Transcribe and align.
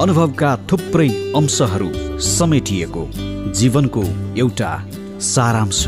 अनुभवका 0.00 0.48
थुप्रै 0.72 1.08
अंशहरू 1.36 1.86
समेटिएको 2.20 3.04
जीवनको 3.52 4.02
एउटा 4.38 4.72
सारांश। 5.20 5.80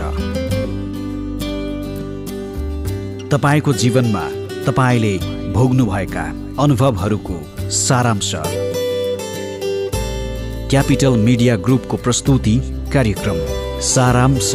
तपाईँको 3.32 3.72
जीवनमा 3.72 4.24
तपाईँले 4.66 5.12
भोग्नुभएका 5.52 6.24
अनुभवहरूको 6.62 7.38
सारांश। 7.70 8.32
क्यापिटल 10.70 11.18
मिडिया 11.28 11.56
ग्रुपको 11.56 11.96
प्रस्तुति 11.96 12.56
कार्यक्रम 12.92 13.46
सारांश। 13.92 14.54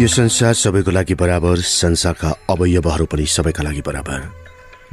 यो 0.00 0.06
संसार 0.08 0.54
सबैको 0.54 0.90
लागि 0.90 1.14
बराबर 1.14 1.60
संसारका 1.60 2.28
अवयवहरू 2.50 3.04
पनि 3.06 3.24
सबैका 3.26 3.62
लागि 3.62 3.80
बराबर। 3.84 4.20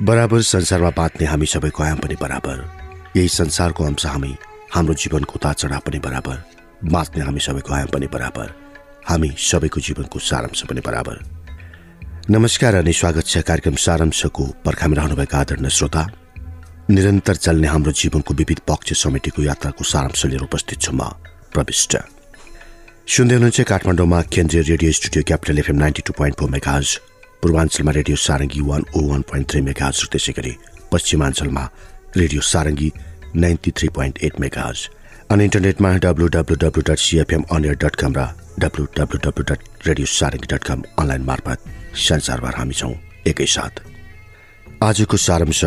बराबर 0.04 0.42
संसारमा 0.42 0.90
बाँच्ने 0.90 1.26
हामी 1.28 1.46
सबैको 1.46 1.84
आयाम 1.84 1.98
पनि 1.98 2.16
बराबर। 2.22 2.58
यही 3.16 3.28
संसारको 3.28 3.84
अंश 3.84 4.06
हामी 4.06 4.36
हाम्रो 4.74 4.94
जीवनको 4.94 5.40
चढाव 5.40 5.80
पनि 5.80 6.00
बराबर। 6.00 6.44
बाँच्ने 6.92 7.24
हामी 7.24 7.40
सबैको 7.40 7.74
आयाम 7.74 7.88
पनि 7.88 8.08
बराबर। 8.08 8.52
हामी 9.08 9.32
सबैको 9.40 9.80
जीवनको 9.80 10.20
सारांश 10.20 10.64
पनि 10.68 10.82
बराबर। 10.82 11.24
नमस्कार 12.30 12.76
अनि 12.76 12.94
स्वागत 12.94 13.26
छ 13.26 13.38
कार्यक्रम 13.48 13.76
सारांशको 13.80 14.46
पर्खामा 14.66 14.96
रहनुभएका 14.96 15.38
आदरणीय 15.38 15.70
श्रोता। 15.70 16.04
निरन्तर 16.90 17.36
चल्ने 17.48 17.68
हाम्रो 17.68 17.92
जीवनको 17.94 18.34
विविध 18.34 18.60
पक्ष 18.68 18.94
समितिको 19.04 19.44
यात्राको 19.44 19.84
सारांश 19.84 20.26
लिएर 20.26 20.44
उपस्थित 20.44 20.82
छु 20.82 20.92
म 20.92 21.10
प्रविष्ट। 21.56 21.98
सुन्दै 23.08 23.36
हुनुहुन्छ 23.36 23.64
काठमाडौँमा 23.72 24.20
केन्द्रीय 24.36 24.62
radio 24.68 24.92
studio 24.92 25.24
capital 25.28 25.58
FM 25.60 25.78
ninety 25.80 26.02
two 26.08 26.14
point 26.20 26.36
four 26.40 26.50
मेगाज 26.56 26.86
पूर्वाञ्चलमा 27.42 27.92
radio 27.98 28.18
Sarangi 28.20 28.62
one 28.70 28.82
O 28.98 29.00
one 29.10 29.22
point 29.30 29.48
three 29.52 29.62
मेगाज 29.68 29.96
र 30.04 30.08
त्यसै 30.12 30.34
गरी 30.38 30.52
पश्चिमाञ्चलमा 30.92 31.64
radio 32.22 32.42
Sarangi 32.52 32.90
ninety 33.44 33.72
three 33.78 33.88
point 33.98 34.16
eight 34.28 34.40
मेगाज 34.44 34.78
अनि 35.32 35.44
इन्टरनेटमा 35.48 35.92
W 36.06 36.28
W 36.36 36.56
W 36.64 36.84
dot 36.90 37.00
CFM 37.04 37.44
on air 37.58 37.78
dot 37.84 37.96
com 38.02 38.12
र 38.18 38.26
W 38.64 38.84
W 38.98 39.20
W 39.26 39.44
dot 39.52 39.88
radio 39.88 40.08
Sarangi 40.16 40.48
dot 40.54 40.64
com 40.70 40.84
online 41.00 41.24
मार्फत 41.30 41.60
संसारभर 42.08 42.58
हामी 42.60 42.76
छौँ 42.80 42.92
एकैसाथ। 43.32 43.74
आजको 44.90 45.18
सारांश 45.28 45.64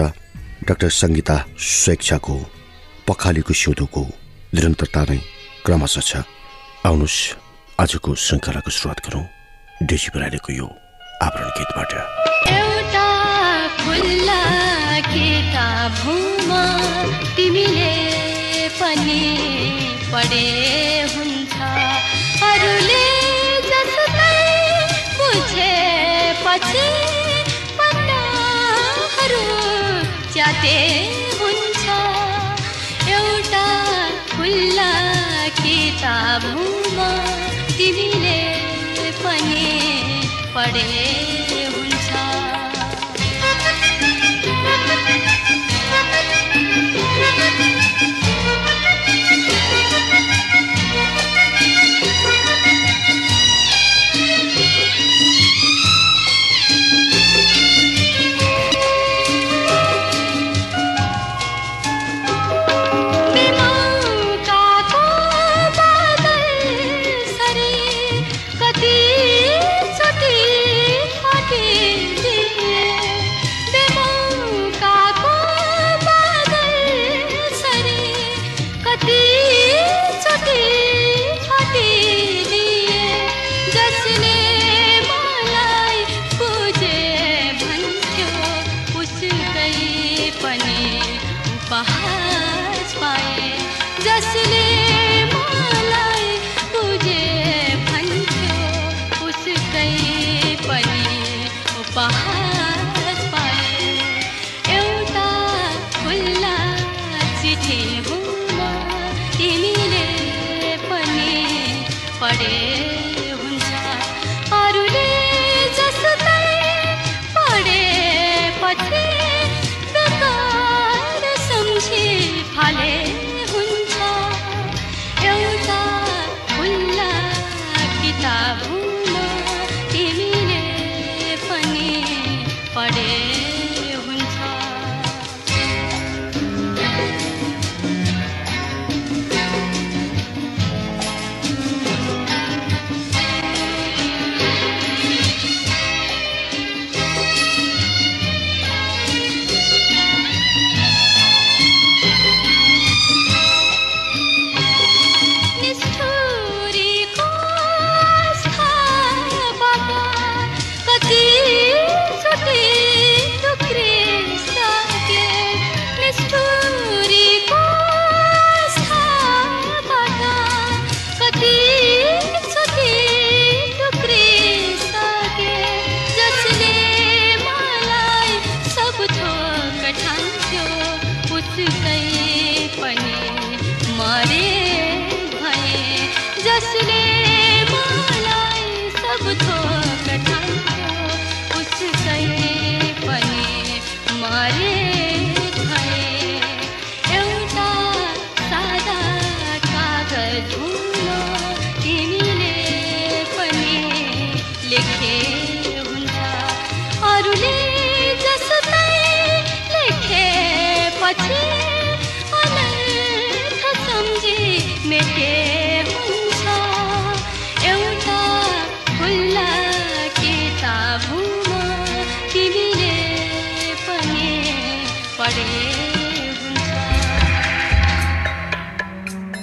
डाक्टर 0.69 0.91
सङ्गीता 1.00 1.38
स्वेच्छाको 1.70 2.36
पखालीको 3.08 3.54
सिउँदोको 3.62 4.04
निरन्तरता 4.54 5.02
नै 5.10 5.19
क्रमशः 5.64 6.06
छ। 6.10 6.39
आउनुहोस् 6.81 7.36
आजको 7.77 8.11
श्रृङ्खलाको 8.25 8.70
सुरुवात 8.73 8.98
गरौँ। 9.05 9.25
डेजी 9.84 10.09
बराइलेको 10.17 10.50
यो 10.56 10.67
आवरण 11.25 11.48
गीतबाट। 11.56 11.92
तिमीले 17.37 17.92
पनि 18.81 19.22
पढे 20.09 20.48
हुन्छ। 21.12 21.55
अरूले 22.48 23.05
जस्तै 23.69 24.41
बुझेपछि 25.20 26.89
पन्नाहरू 27.77 29.44
च्याते 30.33 30.77
किताबमा 36.01 37.09
तिमीले 37.77 38.39
पनि 39.20 39.65
पढे 40.55 41.50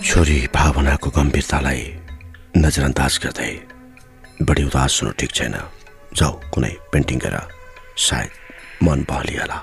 छोरी 0.08 0.40
भावनाको 0.54 1.10
गम्भीरतालाई 1.18 1.82
नजरअन्दाज 2.58 3.14
गर्दै 3.24 3.52
बढी 4.48 4.64
उदास 4.70 4.94
हुनु 5.02 5.12
ठिक 5.20 5.32
छैन। 5.38 5.56
जाऊ 6.18 6.34
कुनै 6.54 6.74
पेन्टिङ 6.92 7.18
गर। 7.24 7.36
सायद 8.08 8.32
मन 8.86 9.00
बहलिहाला 9.10 9.60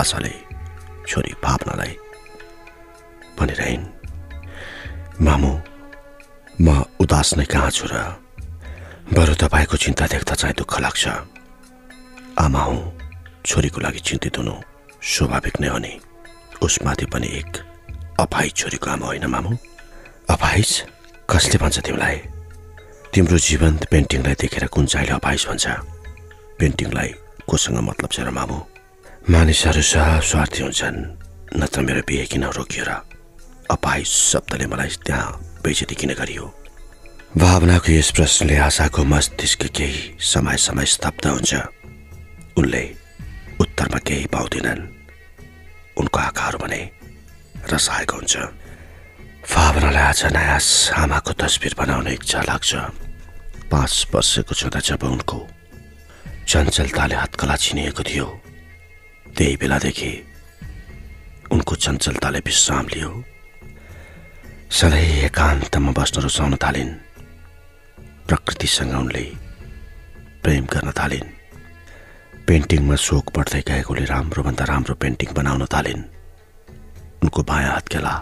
आशाले 0.00 0.34
छोरी 1.08 1.32
भावनालाई 1.44 1.92
भनिरहन्। 3.38 3.84
मामु 5.26 5.52
म 6.64 6.66
उदास 7.02 7.28
नै 7.38 7.46
कहाँ 7.52 7.70
छु 7.70 7.86
र? 7.92 7.94
बरु 9.14 9.34
तपाईँको 9.42 9.76
चिन्ता 9.84 10.04
देख्दा 10.14 10.34
चाहिँ 10.34 10.54
दुःख 10.58 10.72
लाग्छ। 10.80 11.04
आमा 12.38 12.62
हुँ 12.66 12.80
छोरीको 13.46 13.78
लागि 13.80 14.00
चिन्तित 14.08 14.38
हुनु 14.38 14.54
स्वाभाविक 15.02 15.60
नै 15.60 15.68
हो 15.68 15.78
नि। 15.78 16.00
उसमाथि 16.62 17.06
पनि 17.06 17.26
एक 17.26 17.56
अपाहिज 18.20 18.52
छोरीको 18.52 18.90
आमा 18.90 19.06
होइन 19.06 19.26
मामु? 19.26 19.56
अपाहिज 20.30 20.84
कसले 21.30 21.58
भन्छ 21.58 21.78
तिमीलाई? 21.78 22.16
तिम्रो 23.14 23.38
जीवन्त 23.38 23.84
पेन्टिङलाई 23.90 24.34
देखेर 24.34 24.66
कुन 24.66 24.86
चाहिँले 24.86 25.12
अपाहिज 25.14 25.46
भन्छ? 25.46 25.66
पेन्टिङलाई 26.58 27.14
कोसँग 27.48 27.78
मतलब 27.78 28.10
छ 28.10 28.20
र 28.20 28.30
मामु? 28.30 28.58
मानिसहरू 29.30 29.82
सह 29.82 30.20
स्वार्थी 30.20 30.62
हुन्छन् 30.62 30.98
नत्र 31.56 31.80
मेरो 31.80 32.02
बिहे 32.06 32.26
किन 32.26 32.44
रोकियो 32.44 32.84
र? 32.84 32.90
अपाहिज 33.70 34.06
शब्दले 34.06 34.66
मलाई 34.66 34.88
त्यहाँ 35.06 35.60
बेइज्जती 35.62 35.94
किन 35.94 36.14
गरियो? 36.14 36.44
भावनाको 37.36 37.92
यस 37.92 38.10
प्रश्नले 38.10 38.56
आशाको 38.56 39.04
मस्तिष्क 39.04 39.62
केही 39.66 40.16
समय 40.20 40.56
समय 40.56 40.86
स्तब्ध 40.86 41.26
हुन्छ। 41.26 41.54
उनले 42.56 42.97
उत्तरमा 43.78 43.98
केही 44.02 44.26
पाउँदैनन्। 44.34 44.82
उनको 46.02 46.18
आँखाहरू 46.18 46.58
भने 46.58 46.82
रसाएको 47.70 48.14
हुन्छ। 48.18 48.34
भावनालाई 49.46 50.02
आज 50.02 50.34
नयाँ 50.34 50.58
आमाको 50.98 51.32
तस्बिर 51.38 51.78
बनाउने 51.78 52.12
इच्छा 52.18 52.42
लाग्छ। 52.42 52.74
पाँच 53.70 53.94
वर्षको 54.10 54.54
छँदा 54.58 54.80
जब 54.82 55.02
उनको 55.06 55.38
चञ्चलताले 56.50 57.16
हत्कला 57.22 57.54
छिनिएको 57.54 58.02
थियो 58.02 58.26
त्यही 59.38 59.54
बेलादेखि 59.62 60.12
उनको 61.54 61.74
चञ्चलताले 61.78 62.38
विश्राम 62.42 62.86
लियो। 62.90 63.10
सधैँ 64.74 65.22
एकान्तमा 65.30 65.92
बस्न 65.94 66.16
रुचाउन 66.26 66.54
थालिन्। 66.58 66.92
प्रकृतिसँग 68.26 68.94
उनले 68.98 69.24
प्रेम 70.42 70.66
गर्न 70.66 70.90
थालिन्। 70.98 71.37
पेन्टिङमा 72.48 72.96
सोक 72.96 73.26
बढ्दै 73.36 73.60
गएकोले 73.68 74.04
राम्रोभन्दा 74.08 74.64
राम्रो 74.72 74.94
पेन्टिङ 75.02 75.28
बनाउन 75.36 75.62
थालिन्। 75.68 76.02
उनको 77.20 77.40
बायाँ 77.44 77.72
हातखेला 77.76 78.12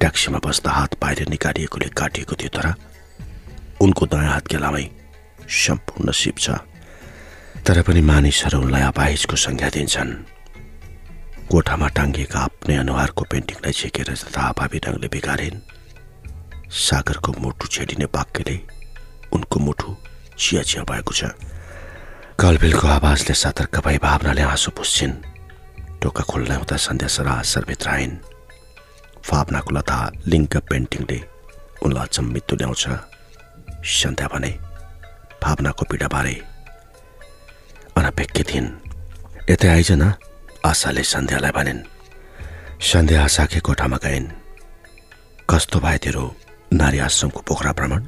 ट्याक्सीमा 0.00 0.38
बस्दा 0.40 0.70
हात 0.72 0.92
बाहिर 0.96 1.28
निकालिएकोले 1.28 1.88
काटिएको 1.92 2.34
थियो 2.40 2.50
तर 2.56 2.66
उनको 3.84 4.02
दायाँ 4.08 4.32
हातखेलामै 4.32 4.84
सम्पूर्ण 5.44 6.08
सिप 6.20 6.36
छ। 6.40 6.46
तर 7.68 7.76
पनि 7.84 8.00
मानिसहरू 8.00 8.56
उनलाई 8.64 8.84
अपाहिजको 8.96 9.36
संज्ञा 9.44 9.68
दिन्छन्। 9.76 10.12
कोठामा 11.52 11.88
टाङ्गिएका 11.96 12.38
आफ्नै 12.48 12.76
अनुहारको 12.80 13.22
पेन्टिङलाई 13.28 13.74
छेकेर 13.80 14.08
जथाभावी 14.16 14.78
ढङ्गले 14.84 15.08
बिगारिन्। 15.12 15.60
सागरको 16.86 17.30
मुटु 17.44 17.64
छेडिने 17.74 18.08
वाक्यले 18.08 18.56
उनको 19.36 19.56
मुटु 19.66 19.88
चिया 20.40 20.62
चिया 20.64 20.82
भएको 20.88 21.12
छ। 21.12 21.22
कलबिलको 22.38 22.86
आवाजले 22.86 23.34
सतर्क 23.34 23.74
भई 23.82 23.98
भावनाले 23.98 24.42
आँसु 24.46 24.70
पुस्छिन्। 24.70 25.14
टोका 25.98 26.22
खोल्न 26.30 26.52
हुँदा 26.54 26.76
सन्ध्या 26.78 27.08
सरासरभित्र 27.10 27.88
आइन्। 27.90 28.14
भावनाको 29.26 29.70
लता 29.74 29.98
लिङ्क 30.30 30.54
पेन्टिङले 30.70 31.18
उनलाई 31.82 32.06
अचम्मित 32.06 32.44
तुल्याउँछ। 32.48 32.84
सन्ध्या 33.82 34.26
भने 34.30 34.50
भावनाको 35.42 35.82
पीडाबारे 35.90 36.34
अनपेक्ष 37.98 38.38
थिइन् 38.46 38.70
यतै 39.50 39.68
आइज 39.74 39.90
न 39.98 40.14
आशाले 40.62 41.02
सन्ध्यालाई 41.02 41.52
भनिन्। 41.58 41.82
सन्ध्या 42.78 43.18
आशाकै 43.26 43.60
कोठामा 43.66 43.98
गइन्। 43.98 44.30
कस्तो 45.50 45.78
भयो 45.82 45.98
तेरो 46.06 46.24
नारी 46.70 46.98
आश्रमको 47.02 47.40
पोखरा 47.42 47.72
भ्रमण? 47.74 48.00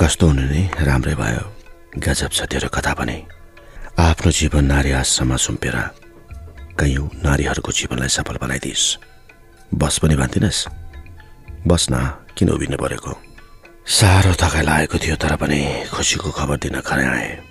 कस्तो 0.00 0.24
हुनु 0.26 0.44
नि? 0.52 0.62
राम्रै 0.88 1.14
भयो। 1.20 1.59
गजब 1.98 2.30
छ 2.30 2.46
तेरो 2.46 2.68
कथा 2.70 2.92
पनि। 2.94 3.18
आफ्नो 3.98 4.30
जीवन 4.30 4.64
नारी 4.64 4.90
आश्रममा 4.94 5.36
सुम्पेर 5.36 5.76
कैयौँ 6.78 7.10
नारीहरूको 7.26 7.72
जीवनलाई 7.72 8.08
सफल 8.08 8.36
बनाइदिइस्। 8.38 8.84
बस 9.74 9.98
पनि 9.98 10.14
भन्दिनस् 10.14 10.60
बस 11.66 11.86
न 11.90 11.94
किन 12.38 12.48
उभिनु 12.54 12.76
परेको? 12.78 13.12
साह्रो 13.90 14.32
थकाइ 14.38 14.62
लागेको 14.62 14.96
थियो 15.02 15.16
तर 15.18 15.34
पनि 15.34 15.90
खुसीको 15.90 16.30
खबर 16.30 16.56
दिन 16.62 16.80
खरै 16.80 17.06
आएँ। 17.06 17.42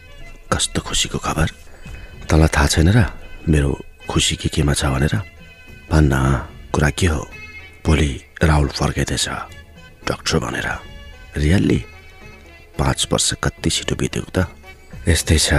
कस्तो 0.47 0.81
खुसीको 0.87 1.19
खबर? 1.19 1.47
तँलाई 2.31 2.47
थाहा 2.47 2.67
छैन 2.67 2.89
र 2.95 3.05
मेरो 3.43 3.71
खुसी 4.07 4.35
के 4.39 4.49
केमा 4.49 4.73
छ 4.73 4.87
भनेर। 4.87 5.15
भन्न 5.91 6.13
कुरा 6.71 6.89
के 6.95 7.07
हो? 7.11 7.21
भोलि 7.83 8.09
राहुल 8.39 8.67
फर्काइँदैछ 8.71 9.27
डक्टर 10.07 10.39
भनेर। 10.39 10.67
रियल्ली? 11.37 11.79
पाँच 12.79 13.07
वर्ष 13.11 13.33
कति 13.43 13.69
छिटो 13.69 13.95
बितेको 13.95 14.31
त? 14.31 14.47
यस्तै 15.07 15.37
छ। 15.37 15.53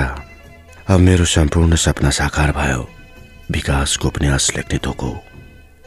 अब 0.88 0.98
मेरो 1.00 1.24
सम्पूर्ण 1.24 1.76
सपना 1.76 2.10
साकार 2.10 2.52
भयो। 2.52 2.82
विकासको 3.50 4.08
उपन्यास 4.08 4.44
लेख्ने 4.56 4.78
थोको 4.78 5.10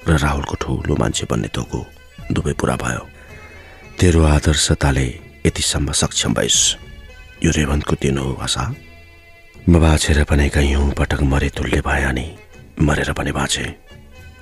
र 0.08 0.18
राहुलको 0.20 0.56
ठुलो 0.62 0.96
मान्छे 0.96 1.26
बन्ने 1.32 1.50
थोको 1.56 1.80
दुवै 2.32 2.54
पुरा 2.54 2.76
भयो। 2.76 3.04
तेरो 4.00 4.22
आदर्शताले 4.24 5.08
यतिसम्म 5.46 5.92
सक्षम 5.92 6.34
भइस्। 6.34 6.62
यो 7.44 7.52
रेवन्तको 7.52 7.96
दिन 8.02 8.18
हो 8.18 8.34
आशा। 8.44 8.64
म 9.70 9.80
बाँचेर 9.80 10.24
पनि 10.30 10.50
कैयौँ 10.50 10.92
पटक 10.92 11.22
मरे 11.24 11.50
तुल्य 11.50 11.82
भए 11.82 12.04
अनि 12.04 12.28
मरेर 12.84 13.12
पनि 13.16 13.32
बाँचे। 13.32 13.66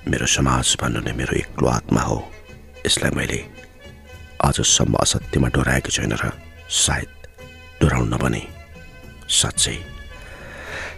मेरो 0.09 0.25
समाज 0.25 0.77
भन्नु 0.81 0.99
नै 1.05 1.13
मेरो 1.13 1.33
एक्लो 1.37 1.67
आत्मा 1.67 2.01
हो। 2.01 2.17
यसलाई 2.85 3.11
मैले 3.15 3.39
आजसम्म 4.41 4.93
असत्यमा 4.97 5.47
डोराएको 5.53 5.89
छैन 5.89 6.13
र 6.17 6.33
सायद 6.71 7.09
डोराउन 7.81 8.13
पनि 8.17 8.43
साँच्चै। 9.27 9.75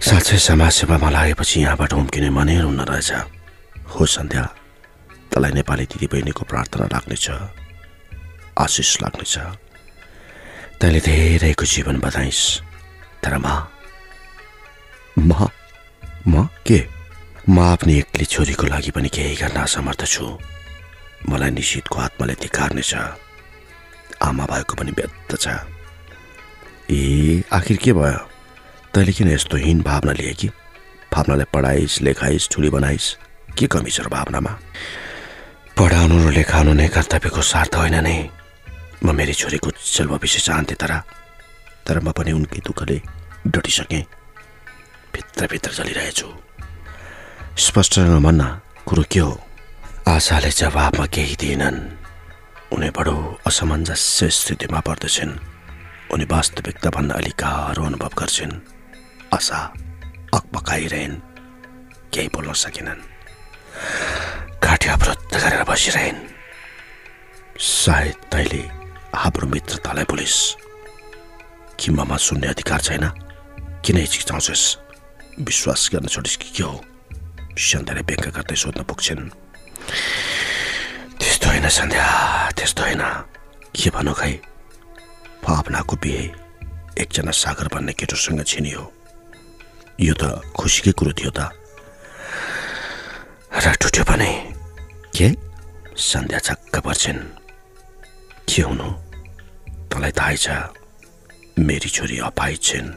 साँच्चै 0.06 0.38
समाजसेवामा 0.38 1.10
लागेपछि 1.10 1.62
यहाँबाट 1.62 1.94
उम्किने 1.94 2.30
मनै 2.30 2.56
हुन 2.62 2.80
रहेछ। 2.86 3.12
हो 3.90 4.06
सन्ध्या 4.06 4.46
तँलाई 5.34 5.52
नेपाली 5.58 5.86
दिदीबहिनीको 5.90 6.44
प्रार्थना 6.46 6.86
लाग्नेछ। 6.94 7.26
आशिष 8.54 8.92
लाग्नेछ। 9.02 9.36
तैँले 10.80 11.00
धेरैको 11.00 11.66
जीवन 11.66 11.98
बताइस्। 12.06 12.44
तर 13.24 13.34
म 13.42 13.48
म 15.18 15.50
म 16.28 16.48
के? 16.68 16.80
म 17.50 17.60
आफ्नै 17.60 17.94
एक्लै 17.98 18.26
छोरीको 18.26 18.66
लागि 18.70 18.92
पनि 18.94 19.10
केही 19.10 19.36
गर्न 19.42 19.58
असमर्थ 19.58 20.06
छु। 20.06 20.26
मलाई 21.30 21.52
निश्चितको 21.58 21.98
आत्माले 22.00 22.36
तिकार्नेछ 22.36 22.94
आमा 24.24 24.46
भएको 24.46 24.74
पनि 24.76 24.92
व्यक्त 24.92 25.36
छ। 25.36 25.48
ए 26.92 27.44
आखिर 27.54 27.78
के 27.78 27.94
भयो? 27.94 28.20
तैँले 28.94 29.12
किन 29.14 29.30
यस्तो 29.32 29.58
हीन 29.58 29.82
भावना 29.82 30.12
लिए 30.12 30.34
कि? 30.34 30.48
भावनालाई 31.14 31.46
पढाइस् 31.54 32.02
लेखाइस् 32.02 32.50
ठुली 32.52 32.70
बनाइस् 32.70 33.08
के 33.58 33.68
कमी 33.68 33.92
छ 33.92 34.02
र 34.02 34.08
भावनामा? 34.10 34.54
पढाउनु 35.78 36.16
र 36.28 36.32
लेखाउनु 36.32 36.74
नै 36.74 36.88
कर्तव्यको 36.88 37.42
स्वार्थ 37.42 37.76
होइन 37.76 37.98
नै। 38.04 38.18
म 39.04 39.16
मेरी 39.16 39.34
छोरीको 39.34 39.68
उज्जवल 39.68 40.08
भविष्य 40.08 40.40
चाहन्थेँ 40.40 40.78
तर 40.78 40.94
तर 41.86 42.00
म 42.00 42.12
पनि 42.12 42.32
उनकै 42.32 42.60
दुःखले 42.64 42.98
डटिसकेँ। 43.48 44.04
भित्रभित्र 45.14 45.72
चलिरहेछु 45.74 46.28
स्पष्ट 47.58 48.00
भन्न 48.00 48.42
कुरो 48.88 49.04
के 49.12 49.20
हो? 49.20 49.32
आशाले 50.08 50.50
जवाबमा 50.50 51.06
केही 51.06 51.36
दिएनन्। 51.36 52.03
उनी 52.74 52.90
बडो 52.90 53.40
असमञ्जस्य 53.48 54.30
स्थितिमा 54.30 54.80
पर्दछन्। 54.80 55.40
उनी 56.12 56.26
वास्तविकताभन्दा 56.26 57.16
अलिक 57.16 57.34
गाह्रो 57.40 57.86
अनुभव 57.86 58.10
गर्छन्। 58.20 58.52
आशा 59.34 59.74
अकबकाइरहन् 60.34 61.16
केही 62.14 62.28
बोल्न 62.28 62.54
सकेनन्। 62.54 63.02
घाँटी 64.64 64.88
अवरुद्ध 64.90 65.38
गरेर 65.38 65.64
बसिरहन्। 65.64 66.16
सायद 67.60 68.14
तैँले 68.14 68.70
हाम्रो 69.16 69.48
मित्रतालाई 69.48 70.04
बोलिस्। 70.04 70.56
कि 71.80 71.92
ममा 71.92 72.18
सुन्ने 72.18 72.48
अधिकार 72.48 72.80
छैन। 72.80 73.10
किन 73.86 73.98
हिचिचाउँछस् 73.98 74.78
विश्वास 75.42 75.90
गर्न 75.96 76.08
छोडिस् 76.08 76.38
कि 76.38 76.50
के 76.50 76.64
हो? 76.64 76.86
सन्ध्याले 77.58 78.02
व्यङ्ग 78.02 78.36
गर्दै 78.36 78.56
सोध्न 78.56 78.84
पुग्छन्। 78.84 79.30
होइन 81.54 81.70
सन्ध्या 81.70 82.06
त्यस्तो 82.58 82.82
होइन। 82.84 83.02
के 83.78 83.90
भनौँ 83.94 84.14
खै? 84.18 84.34
भावनाको 85.46 85.96
बिहे 86.02 86.26
एकजना 86.98 87.30
सागर 87.30 87.68
भन्ने 87.70 87.94
केटोसँग 87.94 88.42
छिनियो 88.42 88.82
यो 90.02 90.14
त 90.18 90.42
खुसीकै 90.58 90.92
कुरो 90.98 91.14
थियो 91.14 91.30
त। 91.30 91.54
र 93.54 93.66
टुट्यो 93.78 94.04
भने? 94.10 94.32
के? 95.14 95.30
सन्ध्या 95.94 96.40
छक्क 96.40 96.76
पर्छिन्। 96.82 97.22
के 98.50 98.62
हुनु? 98.66 98.90
तँलाई 99.94 100.12
थाहै 100.18 100.38
छ 100.42 100.50
मेरी 101.62 101.90
छोरी 101.94 102.18
अपाहित 102.34 102.62
छिन्। 102.64 102.90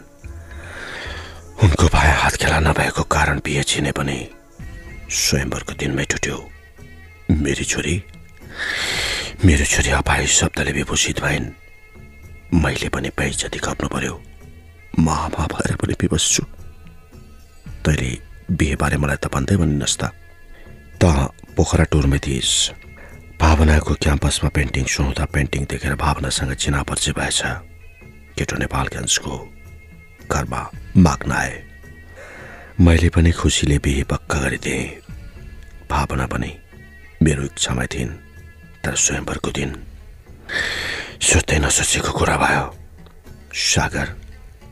उनको 1.61 1.85
भाइ 1.93 2.11
हात 2.25 2.35
खेला 2.41 2.59
नभएको 2.65 3.03
कारण 3.05 3.37
बिहे 3.45 3.63
छिने 3.69 3.93
पनि 3.93 4.19
स्वयंवरको 5.13 5.73
दिनमै 5.77 6.05
टुट्यो। 6.05 6.37
मेरी 7.45 7.65
छोरी? 7.65 7.97
मेरो 9.45 9.65
छोरी 9.65 9.91
अपाहित 9.91 10.29
शब्दले 10.29 10.73
विभूषित 10.73 11.21
भइन्। 11.21 11.47
मैले 12.55 12.89
पनि 12.89 13.11
जति 13.31 13.59
खप्नु 13.59 13.89
पर्यो 13.89 14.15
म 14.99 15.09
आमा 15.09 15.47
भएर 15.53 15.77
पनि 15.77 15.95
विवश 16.01 16.25
छु 16.35 16.43
तैँले 17.85 18.11
बिहेबारे 18.51 18.97
मलाई 18.97 19.17
त 19.21 19.27
भन्दै 19.35 19.57
भनिनस् 19.57 19.99
त। 20.01 20.03
त 21.01 21.05
पोखरा 21.57 21.85
टुरमै 21.93 22.19
थिइस्। 22.19 22.55
भावनाको 23.41 23.95
क्याम्पसमा 24.01 24.49
पेन्टिङ 24.57 24.85
सुहाउँदा 24.85 25.25
पेन्टिङ 25.35 25.63
देखेर 25.71 25.95
भावनासँग 25.95 26.53
चिना 26.57 26.83
परिचय 26.89 27.13
भएछ। 27.13 27.41
केटो 28.37 28.57
नेपालगञ्जको 28.57 29.33
घरमा 30.33 30.61
माग्न 30.97 31.33
आए। 31.33 31.55
मैले 32.81 33.09
पनि 33.09 33.31
खुसीले 33.33 33.79
बिहे 33.85 34.05
पक्का 34.05 34.39
गरिदिएँ। 34.41 34.85
भावना 35.91 36.27
पनि 36.27 36.51
मेरो 37.23 37.43
इच्छामा 37.45 37.85
थिइन्। 37.93 38.26
तर 38.87 38.95
स्वयंवरको 38.95 39.51
दिन। 39.51 39.71
सोच्दै 41.19 41.59
नसोचेको 41.59 42.13
कुरा 42.19 42.37
भयो। 42.39 42.65
सागर 43.51 44.09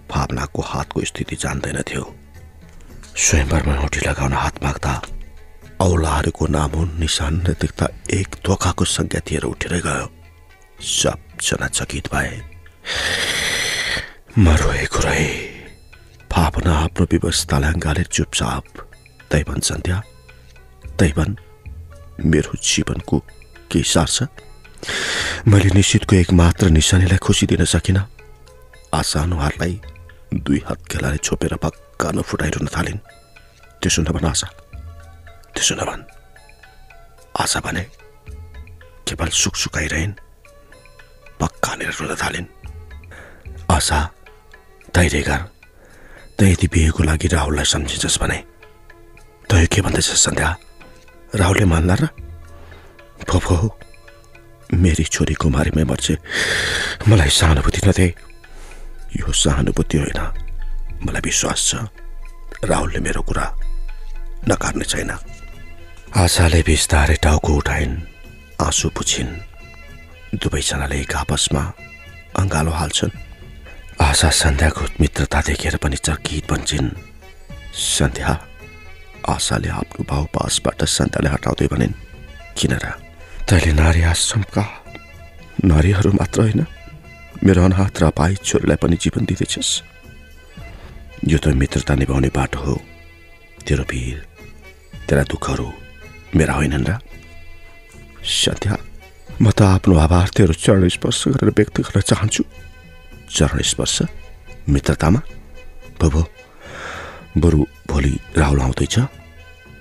भावनाको 0.07 0.61
हातको 0.63 0.99
स्थिति 1.11 1.37
जान्दैनथ्यो। 1.37 2.03
स्वयंवरमा 3.19 3.75
होटी 3.75 4.01
लगाउन 4.07 4.33
हात 4.33 4.63
माग्दा 4.63 4.95
औलाहरूको 5.83 6.47
नाम 6.47 6.73
निशान 7.03 7.35
देख्दा 7.59 7.87
एक 8.15 8.31
धोकाको 8.47 8.85
संज्ञा 8.87 9.21
दिएर 9.27 9.45
उठेर 9.51 9.75
गयो। 9.83 10.07
सबजना 10.79 11.69
चकित 11.75 12.07
भए। 12.15 12.33
म 14.39 14.47
रोएको 14.63 14.99
रहे। 15.01 15.31
भावना 16.31 16.73
आफ्नो 16.79 17.07
व्यवस्थालाई 17.13 17.73
अङ्गाले 17.73 18.05
चुपचाप 18.15 18.65
तैभन 19.31 19.61
सन्ध्या 19.61 19.99
तैभन 20.99 21.37
मेरो 22.25 22.53
जीवनको 22.63 23.17
के 23.75 23.83
सार 23.83 24.07
छ? 24.07 24.23
मैले 25.51 25.75
निश्चितको 25.75 26.17
एक 26.17 26.31
मात्र 26.31 26.71
निशानीलाई 26.71 27.19
खुसी 27.19 27.47
दिन 27.51 27.65
सकिनँ। 27.67 28.07
आशा 28.95 29.21
अनुहारलाई 29.23 29.81
दुई 30.35 30.63
हात 30.63 30.87
खेलाले 30.87 31.19
छोपेर 31.19 31.55
पक्का 31.59 32.11
नफुटाइरहन 32.15 32.69
थालिन्। 32.71 32.99
त्यसो 33.83 34.03
नभन 34.03 34.25
आशा। 34.31 34.49
त्यसो 35.55 35.75
नभन 35.75 36.01
आशा 37.43 37.61
भने 37.61 37.83
केवल 39.11 39.29
सुख 39.29 39.55
सुकाइरहन् 39.57 40.15
पक्का 41.43 41.73
रुन 41.75 42.15
थालिन्। 42.15 42.47
आशा 43.71 43.99
धैर्य 44.95 45.23
गर 45.23 45.43
त 46.39 46.43
यदि 46.43 46.67
बिहेको 46.71 47.03
लागि 47.03 47.29
राहुललाई 47.29 47.65
सम्झिन्छस् 47.65 48.21
भने। 48.23 48.39
त 49.51 49.67
के 49.67 49.81
भन्दैछस् 49.83 50.25
सन्ध्या? 50.31 50.51
राहुलले 51.35 51.65
मान्ला 51.67 51.95
र 51.95 52.09
फोफो 53.31 53.79
मेरी 54.75 55.05
छोरी 55.05 55.35
कुमारीमै 55.35 55.85
मर्छे 55.85 56.15
मलाई 57.09 57.29
सहानुभूति 57.29 57.81
नथे 57.87 58.07
यो 59.17 59.33
सहानुभूति 59.33 59.99
होइन। 59.99 60.21
मलाई 61.07 61.21
विश्वास 61.25 61.61
छ। 61.69 61.75
राहुलले 62.65 62.99
मेरो 62.99 63.23
कुरा 63.23 63.47
नकार्ने 64.49 64.85
छैन। 64.85 65.11
आशाले 66.17 66.63
बिस्तारै 66.63 67.17
टाउको 67.23 67.53
उठाइन् 67.55 67.95
आँसु 68.63 68.89
पुछिन्। 68.89 69.31
दुवैजनाले 70.39 71.01
एक 71.01 71.15
आपसमा 71.17 71.63
अङ्गालो 72.37 72.71
हाल्छन्। 72.71 73.19
आशा 74.01 74.31
सन्ध्याको 74.31 74.85
मित्रता 75.01 75.41
देखेर 75.41 75.77
पनि 75.77 75.97
चर्कित 75.97 76.53
बन्छन्। 76.53 76.91
सन्ध्या 77.75 78.33
आशाले 79.29 79.69
आफ्नो 79.69 80.05
भाउ 80.05 80.25
पासबाट 80.25 80.85
सन्ध्याले 80.85 81.29
हटाउँदै 81.31 81.67
भनिन् 81.67 81.99
किन 82.59 82.73
र? 82.75 83.14
तैँले 83.45 83.73
नारी 83.77 84.03
आश्रमका 84.09 84.65
नारीहरू 85.65 86.11
मात्र 86.17 86.41
होइन 86.41 86.65
मेरो 87.45 87.61
अनाथ 87.65 88.01
र 88.01 88.05
अपाहित 88.09 88.41
छोरीलाई 88.41 88.77
पनि 88.81 88.97
जीवन 88.97 89.25
दिँदैछस्। 89.29 89.73
यो 91.29 91.39
त 91.39 91.53
मित्रता 91.53 91.95
निभाउने 91.95 92.31
बाटो 92.33 92.59
हो। 92.65 92.75
तेरो 93.69 93.85
वीर 93.85 94.17
तेरा 95.09 95.23
दुःखहरू 95.29 95.69
मेरा 96.37 96.55
होइनन् 96.57 96.89
र। 96.89 96.97
सन्ध्या 98.25 98.77
म 99.37 99.53
त 99.53 99.61
आफ्नो 99.77 99.93
आभार 99.93 100.29
तेरो 100.33 100.55
चरण 100.57 100.89
स्पर्श 100.89 101.37
गरेर 101.37 101.53
व्यक्त 101.53 101.77
गर्न 101.85 102.01
चाहन्छु। 102.01 102.43
चरण 103.29 103.61
स्पर्श 103.61 103.97
मित्रतामा? 104.73 105.21
भो 106.01 106.21
बरु 107.45 107.61
भोलि 107.93 108.13
राहुल 108.41 108.61
आउँदैछ। 108.61 108.97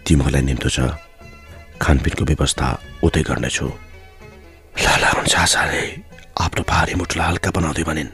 तिमीहरूलाई 0.03 0.43
निम्तो 0.51 0.69
छ। 0.69 0.79
खानपिनको 1.81 2.25
व्यवस्था 2.25 2.67
उतै 3.03 3.21
गर्नेछु। 3.21 3.67
लाला 4.83 5.09
हुन्छ 5.09 5.35
आशाले 5.35 5.83
आफ्नो 6.41 6.63
भारी 6.69 6.93
मुठलाई 6.95 7.27
हल्का 7.27 7.51
बनाउँदै 7.51 7.83
भनिन्। 7.83 8.11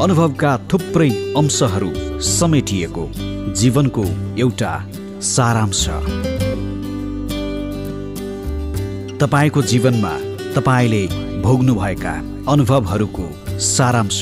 अनुभवका 0.00 0.58
थुप्रै 0.72 1.10
अंशहरू 1.10 1.90
समेटिएको 2.20 3.04
जीवनको 3.52 4.04
एउटा 4.38 4.72
सारांश। 5.22 5.84
तपाईँको 9.20 9.62
जीवनमा 9.62 10.12
तपाईँले 10.54 11.06
भोग्नुभएका 11.42 12.14
अनुभवहरूको 12.52 13.26
सारांश। 13.58 14.20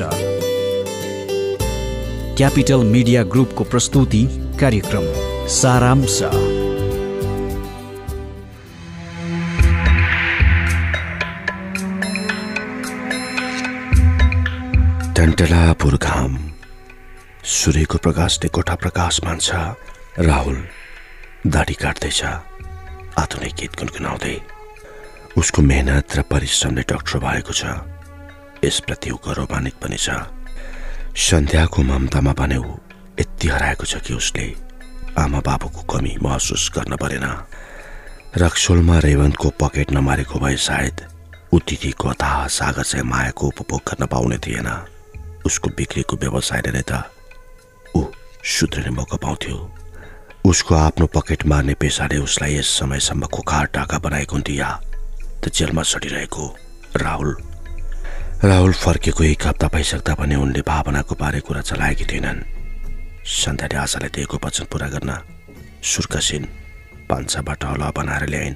क्यापिटल 2.36 2.84
मिडिया 2.84 3.22
ग्रुपको 3.22 3.64
प्रस्तुति 3.64 4.22
कार्यक्रम। 4.60 5.33
सारांश 5.48 6.18
टन्टलापुर 15.16 15.96
घाम 15.96 16.36
सूर्यको 17.44 17.98
प्रकाशले 17.98 18.48
कोठा 18.48 18.74
प्रकाश 18.74 19.20
मान्छ 19.24 19.50
राहुल 20.20 20.56
दाढी 21.46 21.74
काट्दैछ 21.74 22.24
आधुनिक 22.24 23.54
गीत 23.60 23.76
गुनगुनाउँदै 23.78 24.36
उसको 25.36 25.62
मेहनत 25.62 26.16
र 26.16 26.22
परिश्रमले 26.32 26.88
डक्टर 26.88 27.18
भएको 27.20 27.52
छ 27.52 27.62
यसप्रति 28.64 29.10
ऊ 29.10 29.16
गौरवान्वित 29.24 29.76
पनि 29.76 30.00
छ 30.00 30.16
सन्ध्याको 31.20 31.82
ममतामा 31.84 32.32
भने 32.32 32.56
ऊ 32.58 32.76
यति 33.20 33.48
हराएको 33.48 33.84
छ 33.84 34.00
कि 34.00 34.14
उसले 34.14 34.63
आमा 35.18 35.40
बाबुको 35.40 35.82
कमी 35.86 36.16
महसुस 36.22 36.70
गर्न 36.74 36.96
परेन। 36.96 37.26
रक्सोलमा 38.38 38.98
रेवन्तको 38.98 39.48
पकेट 39.60 39.92
नमारेको 39.92 40.38
भए 40.40 40.56
सायद 40.58 40.96
दिदीको 41.54 42.08
अथाह 42.08 42.46
सागर 42.50 42.82
चाहिँ 42.82 43.06
मायाको 43.06 43.46
उपभोग 43.46 43.80
गर्न 43.88 44.06
पाउने 44.06 44.38
थिएन। 44.38 44.68
उसको 45.46 45.68
बिक्रीको 45.70 46.16
व्यवसायले 46.16 46.70
नै 46.74 46.82
त 46.82 47.06
ऊ 47.94 48.10
सुध्रिने 48.42 48.90
मौका 48.90 49.16
पाउँथ्यो। 49.16 49.56
उसको 50.44 50.74
आफ्नो 50.74 51.06
पकेट 51.14 51.46
मार्ने 51.46 51.74
पेसाले 51.78 52.18
उसलाई 52.18 52.58
यस 52.58 52.68
समयसम्म 52.78 53.26
खुखार 53.30 53.66
टाका 53.70 53.98
बनाएको 53.98 54.34
हुन्थ्यो 54.34 54.70
त 55.40 55.54
जेलमा 55.54 55.82
सडिरहेको 55.82 56.44
राहुल। 56.98 57.30
राहुल 58.44 58.72
फर्केको 58.74 59.24
एक 59.24 59.46
हप्ता 59.46 59.68
भइसक्दा 59.74 60.14
पनि 60.14 60.34
उनले 60.34 60.62
भावनाको 60.66 61.14
बारे 61.14 61.40
कुरा 61.40 61.60
चलाएकी 61.62 62.04
थिएनन्। 62.04 62.42
सन्ध्याले 63.24 63.76
आशालाई 63.76 64.08
दिएको 64.08 64.40
वचन 64.44 64.64
पुरा 64.64 64.88
गर्न 64.88 65.22
सुर्कसिन 65.84 66.44
पान्छाबाट 67.10 67.64
हलुवा 67.64 67.92
बनाएर 67.96 68.26
ल्याइन्। 68.26 68.54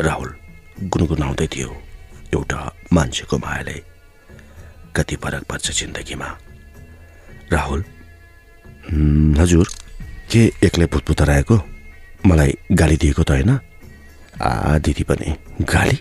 राहुल 0.00 0.36
गुनगुनाउँदै 0.82 1.46
थियो 1.46 1.82
एउटा 2.34 2.76
मान्छेको 2.92 3.38
मायाले। 3.38 3.82
कति 4.96 5.16
फरक 5.16 5.42
पर्छ 5.42 5.70
जिन्दगीमा। 5.70 6.38
राहुल 7.52 7.84
"हम्म, 8.90 9.40
हजुर 9.40 9.68
के 10.32 10.52
एक्लै 10.64 10.86
भुतभुत 10.86 11.22
रहेको? 11.22 11.62
मलाई 12.26 12.54
गाली 12.72 12.96
दिएको 12.96 13.22
त 13.22 13.30
होइन। 13.30 13.60
आ 14.42 14.78
दिदी 14.78 15.02
पनि। 15.02 15.36
गाली? 15.60 15.96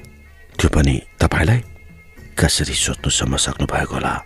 त्यो 0.59 0.69
पनि 0.69 1.01
तपाईँलाई? 1.19 1.63
कसरी 2.39 2.73
सोध्नुसम्म 2.73 3.37
सक्नुभएको 3.37 3.93
होला? 3.93 4.23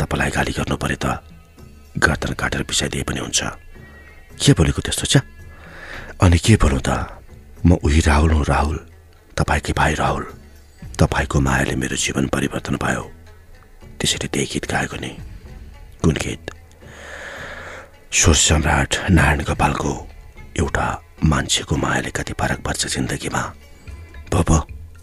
तपाईँलाई 0.00 0.30
गाली 0.30 0.52
गर्नु 0.52 0.76
परे 0.76 0.96
त। 0.96 1.31
गर्दन 1.98 2.32
काटेर 2.32 2.62
बिसाइदिए 2.62 3.02
पनि 3.02 3.20
हुन्छ। 3.20 3.40
के 4.40 4.52
बोलेको 4.52 4.80
त्यस्तो 4.82 5.06
छ 5.06 5.14
अनि 6.22 6.38
के 6.38 6.56
बोलौँ 6.56 6.80
त? 6.80 6.90
म 7.66 7.78
उही 7.84 8.00
राहुल 8.00 8.30
हुँ 8.32 8.44
राहुल। 8.44 8.78
तपाईँकै 9.36 9.72
भाइ 9.72 9.94
राहुल। 9.94 10.24
तपाईँको 10.98 11.40
मायाले 11.40 11.74
मेरो 11.76 11.96
जीवन 11.96 12.26
परिवर्तन 12.28 12.76
भयो। 12.76 13.02
त्यसरी 14.00 14.28
त्यही 14.28 14.46
गीत 14.46 14.64
गाएको 14.70 14.96
नि। 14.96 15.10
कुन 16.02 16.14
गीत? 16.14 16.50
स्वर 18.12 18.34
सम्राट 18.34 19.10
नारायण 19.10 19.40
गोपालको 19.44 19.92
एउटा 20.58 20.86
मान्छेको 21.24 21.76
मायाले 21.76 22.10
कति 22.10 22.32
फरक 22.32 22.60
पर्छ 22.60 22.86
जिन्दगीमा। 22.86 23.42
भो 24.32 24.40
भो 24.42 24.58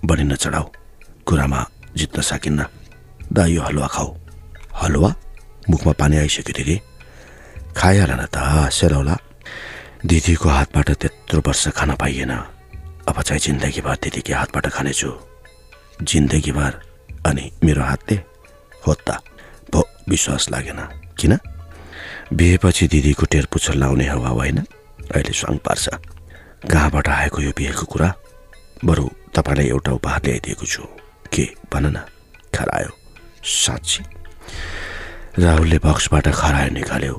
बढी 0.06 0.24
नचढाउ 0.24 0.66
कुरामा 1.26 1.62
जित्न 1.96 2.22
सकिन्न। 2.22 2.66
दा 3.34 3.46
यो 3.46 3.62
हलुवा 3.62 3.88
खाऊ। 3.88 4.10
हलुवा? 4.84 5.12
मुखमा 5.70 5.94
पानी 5.94 6.18
आइसक्यो 6.18 6.54
दिदी 6.58 6.76
खाइहाल 7.78 8.12
न 8.12 8.26
त 8.34 8.38
सेरौला 8.74 9.16
दिदीको 10.06 10.50
हातबाट 10.50 10.90
त्यत्रो 10.92 11.40
वर्ष 11.48 11.68
खान 11.68 11.96
पाइएन। 11.96 12.32
अब 13.10 13.22
चाहिँ 13.22 13.40
जिन्दगीभर 13.40 13.96
दिदीकै 14.04 14.34
हातबाट 14.34 14.68
खानेछु। 14.68 15.12
जिन्दगीभर 16.02 16.74
अनि 17.28 17.52
मेरो 17.64 17.84
हातले? 17.84 18.16
हो 18.88 18.94
त। 18.94 19.10
भो 19.72 19.82
विश्वास 20.10 20.50
लागेन। 20.52 20.80
किन? 21.20 21.38
बिहेपछि 22.34 22.88
दिदीको 22.88 23.26
टेर 23.26 23.46
पुच्छर 23.46 23.74
लाउने 23.74 24.06
हावा 24.08 24.30
होइन? 24.30 24.58
अहिले 25.14 25.34
स्वाङ 25.34 25.58
पार्छ। 25.58 25.90
कहाँबाट 26.72 27.08
आएको 27.08 27.42
यो 27.42 27.52
बिहेको 27.58 27.86
कुरा? 27.86 28.14
बरु 28.86 29.10
तपाईँलाई 29.36 29.68
एउटा 29.68 29.92
उपहार 29.92 30.22
ल्याइदिएको 30.26 30.66
छु। 30.66 30.84
के 31.34 31.44
भन 31.74 31.86
न। 31.86 31.98
खरायो। 32.56 32.92
साँच्ची? 33.44 34.04
राहुलले 35.40 35.78
बक्सबाट 35.80 36.28
खरायो 36.36 36.72
निकाल्यो। 36.76 37.16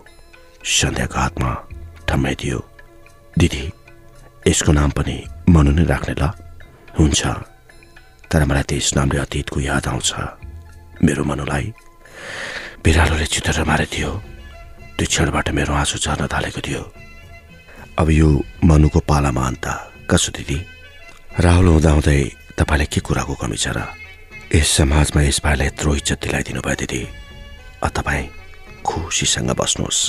सन्ध्याको 0.61 1.17
हातमा 1.19 1.51
थम्याइदियो 2.05 2.59
दिदी 3.41 3.65
यसको 4.45 4.73
नाम 4.77 4.91
पनि 4.93 5.17
मनु 5.49 5.71
नै 5.73 5.85
राख्ने 5.89 6.15
ल। 6.21 6.29
हुन्छ। 7.01 7.21
तर 8.29 8.45
मलाई 8.45 8.65
त्यस 8.69 8.89
नामले 8.97 9.19
अतीतको 9.25 9.59
याद 9.61 9.87
आउँछ। 9.89 10.11
मेरो 11.01 11.25
मनुलाई 11.25 11.65
बिरालोले 12.85 13.27
चितेर 13.33 13.59
मारिदियो 13.65 14.11
त्यो 15.01 15.07
क्षणबाट 15.09 15.47
मेरो 15.57 15.73
आँसु 15.81 15.97
झर्न 16.05 16.29
थालेको 16.29 16.61
थियो। 16.61 16.83
अब 18.01 18.09
यो 18.21 18.29
मनुको 18.69 19.01
पालामा 19.01 19.43
अन्त 19.49 19.67
कसो 20.13 20.31
दिदी? 20.37 20.59
राहुल 21.41 21.67
हुँदाहुँदै 21.73 22.21
तपाईँलाई 22.59 22.89
के 22.93 23.01
कुराको 23.01 23.35
कमी 23.41 23.57
छ 23.57 23.73
र? 23.73 23.81
यस 24.53 24.69
समाजमा 24.77 25.21
यस 25.25 25.41
भाइलाई 25.41 25.67
यत्रो 25.73 25.91
इज्जत 25.97 26.21
दिलाइदिनु 26.21 26.61
भयो 26.61 26.81
दिदी। 26.85 27.03
तपाईँ 27.89 28.29
खुसीसँग 28.85 29.51
बस्नुहोस्। 29.57 30.01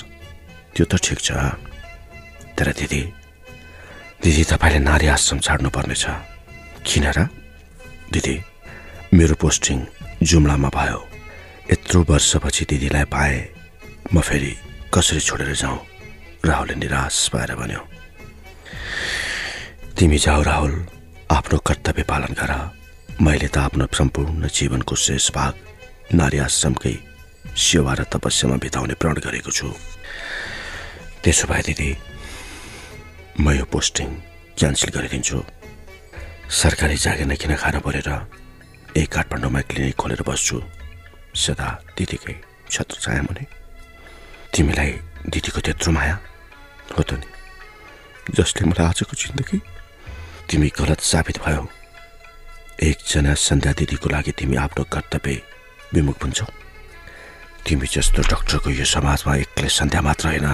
त्यो 0.76 0.86
त 0.86 0.94
ठिक 1.00 1.20
छ। 1.20 1.32
तर 2.56 2.68
दिदी 2.76 3.02
दिदी 4.22 4.44
तपाईँले 4.52 4.80
नारी 4.80 5.08
आश्रम 5.08 5.40
छाड्नु 5.40 5.70
पर्नेछ 5.72 6.06
किन 6.86 7.06
र? 7.16 7.20
दिदी 8.12 8.36
मेरो 9.14 9.36
पोस्टिङ 9.36 9.80
जुम्लामा 10.24 10.70
भयो। 10.70 11.00
यत्रो 11.72 12.00
वर्षपछि 12.10 12.64
दिदीलाई 12.70 13.06
पाएँ। 13.08 13.40
म 14.14 14.22
फेरि 14.22 14.54
कसरी 14.94 15.20
छोडेर 15.20 15.56
जाउँ? 15.56 15.80
राहुलले 16.46 16.76
निराश 16.76 17.30
भएर 17.34 17.56
भन्यो। 17.56 17.82
तिमी 19.98 20.18
जाऊ 20.18 20.42
राहुल 20.44 20.74
आफ्नो 21.32 21.58
कर्तव्य 21.58 22.04
पालन 22.04 22.34
गर। 22.34 22.52
मैले 23.22 23.48
त 23.48 23.58
आफ्नो 23.58 23.86
सम्पूर्ण 23.94 24.48
जीवनको 24.48 24.96
शेष 24.96 25.32
भाग 25.32 25.54
नारी 26.16 26.38
आश्रमकै 26.38 26.96
सेवा 27.46 27.94
र 27.94 28.04
तपस्यामा 28.08 28.56
बिताउने 28.64 28.96
प्रण 28.96 29.16
गरेको 29.26 29.52
छु। 29.52 29.68
त्यसो 31.24 31.46
भए 31.48 31.62
दिदी 31.68 31.90
म 33.40 33.46
यो 33.58 33.66
पोस्टिङ 33.66 34.10
क्यान्सल 34.58 34.90
गरिदिन्छु। 34.96 35.38
सरकारी 36.52 36.98
जागिर 36.98 37.28
नै 37.28 37.36
किन 37.36 37.56
खान 37.56 37.80
परेर 37.86 38.10
एक 38.98 39.08
काठमाडौँमा 39.08 39.62
क्लिनिक 39.72 39.96
खोलेर 39.96 40.22
बस्छु? 40.28 40.58
सदा 41.32 41.68
दिदीकै 41.96 42.36
छत्र 42.68 42.96
छाया 43.04 43.22
मुनि। 43.24 43.46
तिमीलाई 44.52 44.92
दिदीको 45.32 45.60
त्यत्रो 45.64 45.92
माया? 45.96 46.16
हो 46.92 47.02
त 47.04 47.12
नि। 47.20 47.28
जसले 48.36 48.68
मलाई 48.68 48.88
आजको 48.92 49.14
जिन्दगी 49.16 49.60
तिमी 50.50 50.68
गलत 50.76 51.00
साबित 51.00 51.38
भयो। 51.40 51.64
एकजना 52.84 53.34
सन्ध्या 53.38 53.72
दिदीको 53.80 54.08
लागि 54.10 54.32
तिमी 54.36 54.56
आफ्नो 54.60 54.84
कर्तव्य 54.92 55.36
विमुख 55.94 56.20
हुन्छौ 56.24 56.48
तिमी 57.66 57.88
जस्तो 57.88 58.22
डक्टरको 58.22 58.70
यो 58.70 58.86
समाजमा 58.86 59.36
एक्लै 59.36 59.70
सन्ध्या 59.70 60.02
मात्र 60.02 60.28
होइन 60.28 60.48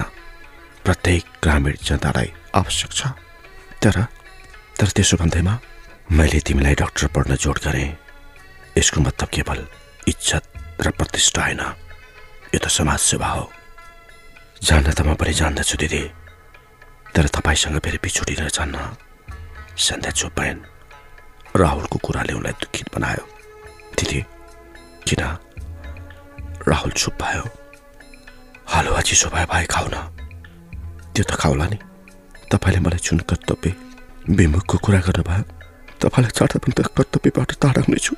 प्रत्येक 0.84 1.24
ग्रामीण 1.42 1.76
जनतालाई 1.82 2.28
आवश्यक 2.54 2.92
छ। 2.92 3.02
तर 3.82 3.96
तर 4.78 4.88
त्यसो 4.94 5.16
भन्दैमा 5.16 5.54
मैले 6.10 6.40
तिमीलाई 6.40 6.74
डक्टर 6.74 7.06
पढ्न 7.14 7.36
जोड 7.36 7.58
गरेँ। 7.64 7.96
यसको 8.78 9.00
मतलब 9.00 9.28
केवल 9.28 9.60
इज्जत 10.08 10.44
र 10.80 10.90
प्रतिष्ठा 10.94 11.42
होइन। 11.42 11.62
यो 12.54 12.58
त 12.62 12.66
समाज 12.68 12.98
सेवा 12.98 13.28
हो। 13.28 13.44
जान्न 14.62 14.92
त 14.92 15.00
म 15.02 15.14
पनि 15.18 15.32
जान्दछु 15.32 15.76
दिदी। 15.76 16.02
तर 17.14 17.26
तपाईँसँग 17.34 17.78
फेरि 17.82 17.98
पिछुडिन 17.98 18.48
जान्न 18.48 18.76
सन्ध्या 19.76 20.12
चुप्पायन 20.12 20.58
राहुलको 21.56 21.98
कुराले 21.98 22.32
उनलाई 22.32 22.54
दुखित 22.62 22.86
बनायो। 22.94 23.24
दिदी 23.98 24.20
किन? 25.06 25.22
राहुल 26.68 26.92
चुप 26.92 27.14
भयो। 27.22 27.44
हलुवा 28.68 29.00
चिसो 29.00 29.28
भए 29.32 29.44
भाइ 29.48 29.64
खाउन 29.66 29.94
त्यो 31.14 31.24
त 31.24 31.32
खाउला 31.40 31.66
नि। 31.66 31.78
तपाईँले 32.52 32.80
मलाई 32.84 33.00
जुन 33.00 33.18
कर्तव्य 33.24 33.72
विमुखको 34.28 34.76
कुरा 34.78 35.00
गर्नुभयो 35.06 35.44
तपाईँलाई 35.96 36.32
चाँडो 36.36 36.58
पनि 36.60 36.72
त 36.76 36.80
कर्तव्यबाट 36.92 37.50
टाढा 37.62 37.80
हुनेछु। 37.88 38.14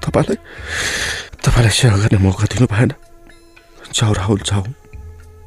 तपाईँलाई 0.00 0.38
तपाईँलाई 1.44 1.74
सेवा 1.76 1.96
गर्ने 2.00 2.18
मौका 2.24 2.44
दिनु 2.48 2.66
भएन। 2.66 2.92
जाऊ 3.92 4.12
राहुल 4.12 4.40
जाऊ। 4.48 4.64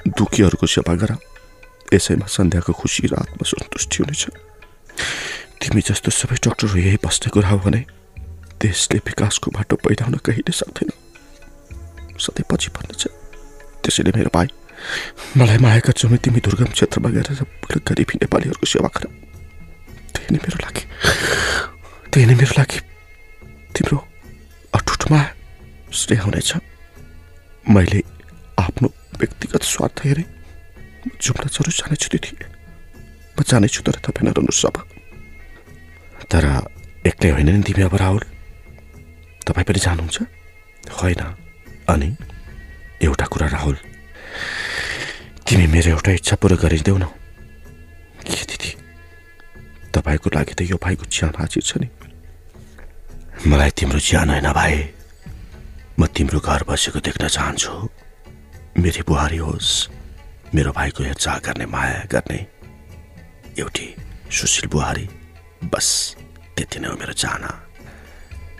दुखीहरूको 0.08 0.66
सेवा 0.66 0.94
गर। 1.02 1.12
यसैमा 1.94 2.28
सन्ध्याको 2.28 2.74
खुसी 2.74 3.08
र 3.08 3.14
आत्मसन्तुष्टि 3.18 3.98
हुनेछ। 3.98 4.24
तिमी 5.60 5.82
जस्तो 5.82 6.10
सबै 6.12 6.38
डक्टरहरू 6.38 6.78
यही 6.78 6.98
बस्ने 7.02 7.30
कुरा 7.34 7.50
हो 7.50 7.58
भने 7.66 7.82
देशले 8.62 8.98
विकासको 9.08 9.52
बाटो 9.52 9.76
पहिराउन 9.82 10.14
कहिले 10.22 10.52
सक्दैन। 10.54 11.07
सधैँ 12.18 12.46
पछि 12.52 12.70
पर्नेछ 12.76 13.04
त्यसैले 13.84 14.12
मेरो 14.16 14.32
भाइ 14.34 14.48
मलाई 15.38 15.58
माया 15.58 15.80
गर्छौ 15.86 16.08
भने 16.08 16.18
तिमी 16.18 16.40
दुर्गम 16.40 16.72
क्षेत्रमा 16.76 17.10
गएर 17.10 17.30
गरिबी 17.82 18.16
नेपालीहरूको 18.22 18.66
सेवा 18.66 18.90
गर। 18.96 19.06
त्यही 20.14 20.30
नै 20.34 20.40
मेरो 20.44 20.58
लागि। 20.64 20.84
त्यही 22.12 22.26
नै 22.26 22.36
मेरो 22.36 22.54
लागि 22.58 22.80
तिम्रो 23.76 23.98
माया 25.12 25.28
श्रेय 25.94 26.20
हुनेछ। 26.20 26.52
मैले 27.66 28.00
आफ्नो 28.60 28.88
व्यक्तिगत 29.20 29.64
स्वार्थ 29.64 29.98
हेरेँ। 30.04 30.28
जुम्ला 31.16 31.48
जरुर 31.48 31.74
जानेछु 31.74 32.08
दिदी 32.12 32.32
म 33.36 33.40
जानेछु 33.40 33.80
तर 33.88 33.96
तपाईँ 34.04 34.28
नरहनुहोस् 34.28 34.66
अब 34.68 34.78
तर 36.28 36.46
एक्लै 37.08 37.30
होइन 37.32 37.50
नि 37.56 37.64
तिमी 37.64 37.82
अब 37.88 37.96
राहुल। 37.96 38.24
तपाईँ 39.48 39.66
पनि 39.68 39.80
जानुहुन्छ? 39.80 40.18
होइन। 40.92 41.47
अनि 41.90 42.10
एउटा 43.04 43.26
कुरा 43.26 43.48
राहुल 43.48 43.78
तिमी 45.48 45.68
मेरो 45.68 45.90
एउटा 45.92 46.12
इच्छा 46.12 46.36
पुरा 46.36 46.56
गरिदेऊ 46.60 46.98
न। 46.98 47.06
के 48.28 48.44
दिदी 48.44 48.72
तपाईँको 49.96 50.30
लागि 50.36 50.54
त 50.54 50.62
यो 50.68 50.78
भाइको 50.84 51.06
ज्यान 51.08 51.34
हाजिर 51.40 51.64
छ 51.64 51.78
नि। 51.80 51.88
मलाई 53.48 53.72
तिम्रो 53.72 54.00
ज्यान 54.00 54.30
होइन 54.30 54.52
भाइ। 54.52 54.76
म 56.00 56.06
तिम्रो 56.12 56.40
घर 56.40 56.64
बसेको 56.68 57.00
देख्न 57.00 57.28
चाहन्छु। 57.28 57.72
मेरी 58.84 59.02
बुहारी 59.08 59.38
होस् 59.38 59.72
मेरो 60.56 60.72
भाइको 60.76 61.04
हेरचाह 61.04 61.38
गर्ने 61.46 61.66
माया 61.66 62.04
गर्ने। 62.12 62.40
एउटी 63.60 63.88
सुशील 64.28 64.68
बुहारी 64.70 65.08
बस 65.72 65.88
त्यति 66.56 66.80
नै 66.80 66.88
हो 66.88 66.96
मेरो 67.00 67.14
चाहना। 67.14 67.50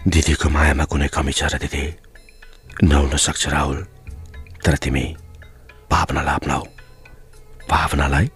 दिदीको 0.08 0.50
मायामा 0.50 0.86
कुनै 0.88 1.08
कमी 1.12 1.34
छ 1.36 1.52
र 1.52 1.60
दिदी? 1.60 1.84
नहुन 2.84 3.18
सक्छ 3.18 3.48
राहुल। 3.48 3.88
तर 4.66 4.76
तिमी 4.78 5.16
भावनालाई 5.92 6.36
अप्नाऊ। 6.36 6.64
भावनालाई 7.70 8.32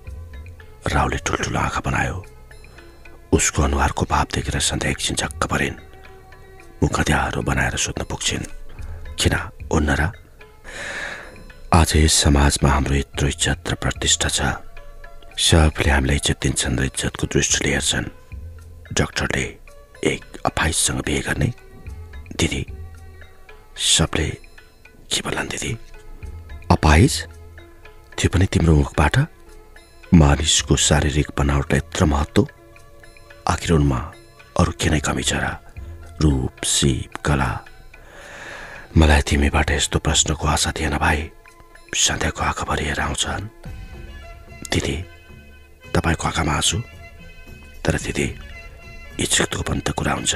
राहुलले 0.88 1.17
ठुल्ठुलो 1.17 1.60
आँखा 1.60 1.80
बनायो। 1.80 2.25
उसको 3.32 3.63
अनुहारको 3.63 4.06
भाव 4.10 4.25
देखेर 4.34 4.60
सन्ध्या 4.60 4.91
एकछिन 4.91 5.15
झक्क 5.15 5.45
परिन्। 5.45 5.75
मुखद्याहरू 6.84 7.41
बनाएर 7.41 7.75
सोध्न 7.75 8.04
पुग्छिन्। 8.04 8.43
किन 9.19 9.36
उन्न 9.71 9.89
र? 9.89 10.12
आज 11.73 11.95
यस 11.95 12.13
समाजमा 12.13 12.69
हाम्रो 12.69 12.95
यत्रो 12.95 13.27
इज्जत 13.27 13.63
र 13.69 13.75
प्रतिष्ठा 13.75 14.30
छ। 14.30 14.41
सबले 15.38 15.89
हामीलाई 15.89 16.15
इज्जत 16.15 16.39
दिन्छन् 16.41 16.80
र 16.80 16.84
इज्जतको 16.84 17.27
दृष्टिले 17.27 17.71
हेर्छन्। 17.71 18.06
डक्टरले 18.93 19.58
एक 20.04 20.25
अफाइससँग 20.45 21.01
बिहे 21.06 21.19
गर्ने। 21.19 21.54
दिदी 22.36 22.65
सबले 23.82 24.30
के 25.10 25.22
बोलान् 25.26 25.50
दिदी? 25.50 25.72
अपाइज 26.72 27.13
त्यो 28.13 28.30
पनि 28.30 28.46
तिम्रो 28.46 28.76
मुखबाट? 28.76 29.15
मानिसको 30.13 30.76
शारीरिक 30.76 31.28
बनावटलाई 31.38 31.78
यत्र 31.78 32.06
महत्त्व? 32.06 32.48
आखिर 33.50 33.72
उनमा 33.72 34.00
अरू 34.60 34.72
के 34.78 34.89
नै 34.89 35.00
कमी 35.02 35.24
छ 35.24 35.34
र? 35.34 35.58
रूप 36.22 36.62
सिप 36.62 37.17
कला? 37.26 37.52
मलाई 38.98 39.22
तिमीबाट 39.22 39.72
यस्तो 39.72 40.00
प्रश्नको 40.00 40.48
आशा 40.48 40.72
थिएन 40.78 40.98
भाइ। 40.98 41.30
सधैँको 41.98 42.41
आँखा 42.44 42.65
भरिएर 42.70 43.00
आउँछन्। 43.00 43.50
दिदी 44.70 44.98
तपाईँको 45.89 46.28
आँखामा 46.28 46.54
आँसु? 46.54 46.78
तर 47.82 47.98
दिदी 47.98 48.28
इज्जतको 49.20 49.62
पनि 49.65 49.82
त 49.82 49.89
कुरा 49.98 50.13
हुन्छ। 50.13 50.36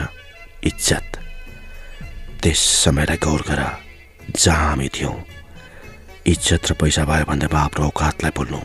इज्जत। 0.64 1.25
त्यस 2.46 2.62
समयलाई 2.86 3.18
गौर 3.18 3.42
गर। 3.42 3.62
जहाँ 4.38 4.70
हामी 4.70 4.90
थियौँ। 4.94 5.18
इज्जत 6.30 6.72
र 6.72 6.74
पैसा 6.78 7.06
भयो 7.10 7.26
भन्दैमा 7.26 7.60
आफ्नो 7.60 7.86
औकातलाई 7.90 8.32
बोल्नु। 8.38 8.60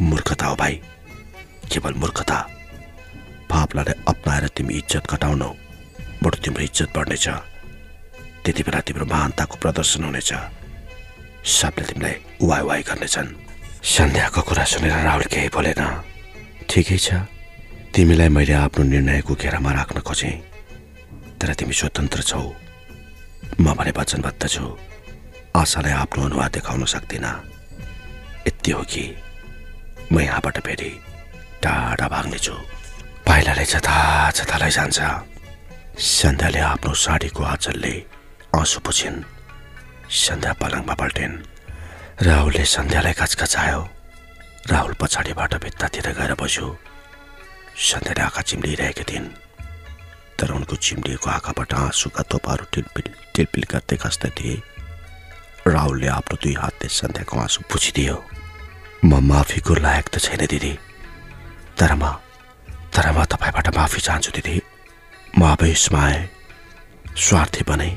मूर्खता 0.00 0.46
हो 0.46 0.56
भाइ। 0.56 0.74
केवल 1.68 1.94
मूर्खता। 2.00 2.38
भावनालाई 3.50 3.94
अप्नाएर 4.08 4.48
तिमी 4.56 4.74
इज्जत 4.80 5.04
घटाउनौ। 5.12 5.50
बरु 6.24 6.36
तिम्रो 6.40 6.64
इज्जत 6.64 6.96
बढ्नेछ। 6.96 7.28
त्यति 8.40 8.62
बेला 8.64 8.80
तिम्रो 8.80 9.04
महानताको 9.04 9.56
प्रदर्शन 9.60 10.04
हुनेछ। 10.04 10.32
सबले 11.44 11.84
तिमीलाई 11.92 12.14
उवाई 12.40 12.60
उवाई 12.64 12.82
गर्नेछन्। 12.88 13.36
सन्ध्याको 13.84 14.40
कुरा 14.48 14.64
सुनेर 14.64 14.96
राहुल 15.04 15.24
केही 15.28 15.48
बोलेन। 15.52 15.82
ठिकै 16.72 16.98
छ। 17.04 17.28
तिमीलाई 17.92 18.28
मैले 18.32 18.54
आफ्नो 18.64 18.84
निर्णयको 18.84 19.32
घेरामा 19.36 19.70
राख्न 19.76 20.00
खोजेँ। 20.00 20.40
तर 21.36 21.52
तिमी 21.52 21.74
स्वतन्त्र 21.76 22.22
छौ। 22.32 22.64
म 23.60 23.74
भने 23.74 23.92
वचनबद्ध 23.96 24.46
छु। 24.46 24.64
आशालाई 25.56 25.92
आफ्नो 25.92 26.24
अनुहार 26.24 26.50
देखाउन 26.50 26.84
सक्दिनँ। 26.84 27.32
यति 28.46 28.70
हो 28.70 28.82
कि 28.82 29.04
म 30.12 30.20
यहाँबाट 30.20 30.58
फेरि 30.66 30.90
टाढा 31.62 32.08
भाग्नेछु। 32.08 32.54
पाइलाले 33.26 33.64
जता 33.64 33.96
जतालाई 34.30 34.70
जान्छ 34.70 35.00
सन्ध्याले 35.98 36.60
आफ्नो 36.60 36.92
साडीको 36.94 37.42
आँचलले 37.42 37.94
आँसु 38.54 38.80
पुछिन्। 38.80 39.24
सन्ध्या 40.06 40.52
पलङमा 40.60 40.94
पल्टिन्। 40.94 41.34
राहुलले 42.22 42.64
सन्ध्यालाई 42.64 43.14
कचकचायो। 43.20 43.80
राहुल 44.70 44.94
पछाडिबाट 45.00 45.54
भित्तातिर 45.64 46.06
गएर 46.18 46.32
बस्यो। 46.40 46.68
सन्ध्याले 47.88 48.22
आँखा 48.22 48.42
चिम्लिरहेकी 48.42 49.04
थिइन्। 49.08 49.45
तर 50.38 50.50
उनको 50.52 50.76
चिम्लिएको 50.76 51.30
आँखाबाट 51.30 51.72
आँसुका 51.74 52.22
थोपाहरू 52.32 52.64
टिलपिल 52.72 53.06
टिलपिल 53.34 53.64
गर्दै 53.72 53.96
खस्दै 53.96 54.30
थिए। 54.36 54.56
राहुलले 55.66 56.08
आफ्नो 56.08 56.36
दुई 56.42 56.54
हातले 56.54 56.88
सन्ध्याको 56.88 57.34
आँसु 57.40 57.60
पुछिदियो 57.70 58.16
म 59.04 59.12
माफीको 59.24 59.74
लायक 59.74 60.06
त 60.08 60.18
छैन 60.20 60.46
दिदी। 60.46 60.72
तर 61.78 61.92
म 62.00 62.04
तर 62.92 63.06
म 63.12 63.24
तपाईँबाट 63.24 63.68
माफी 63.76 64.00
चाहन्छु 64.00 64.30
दिदी। 64.36 64.56
म 65.38 65.42
आवेशमा 65.44 66.00
आएँ। 66.00 66.28
स्वार्थी 67.16 67.62
बने। 67.68 67.90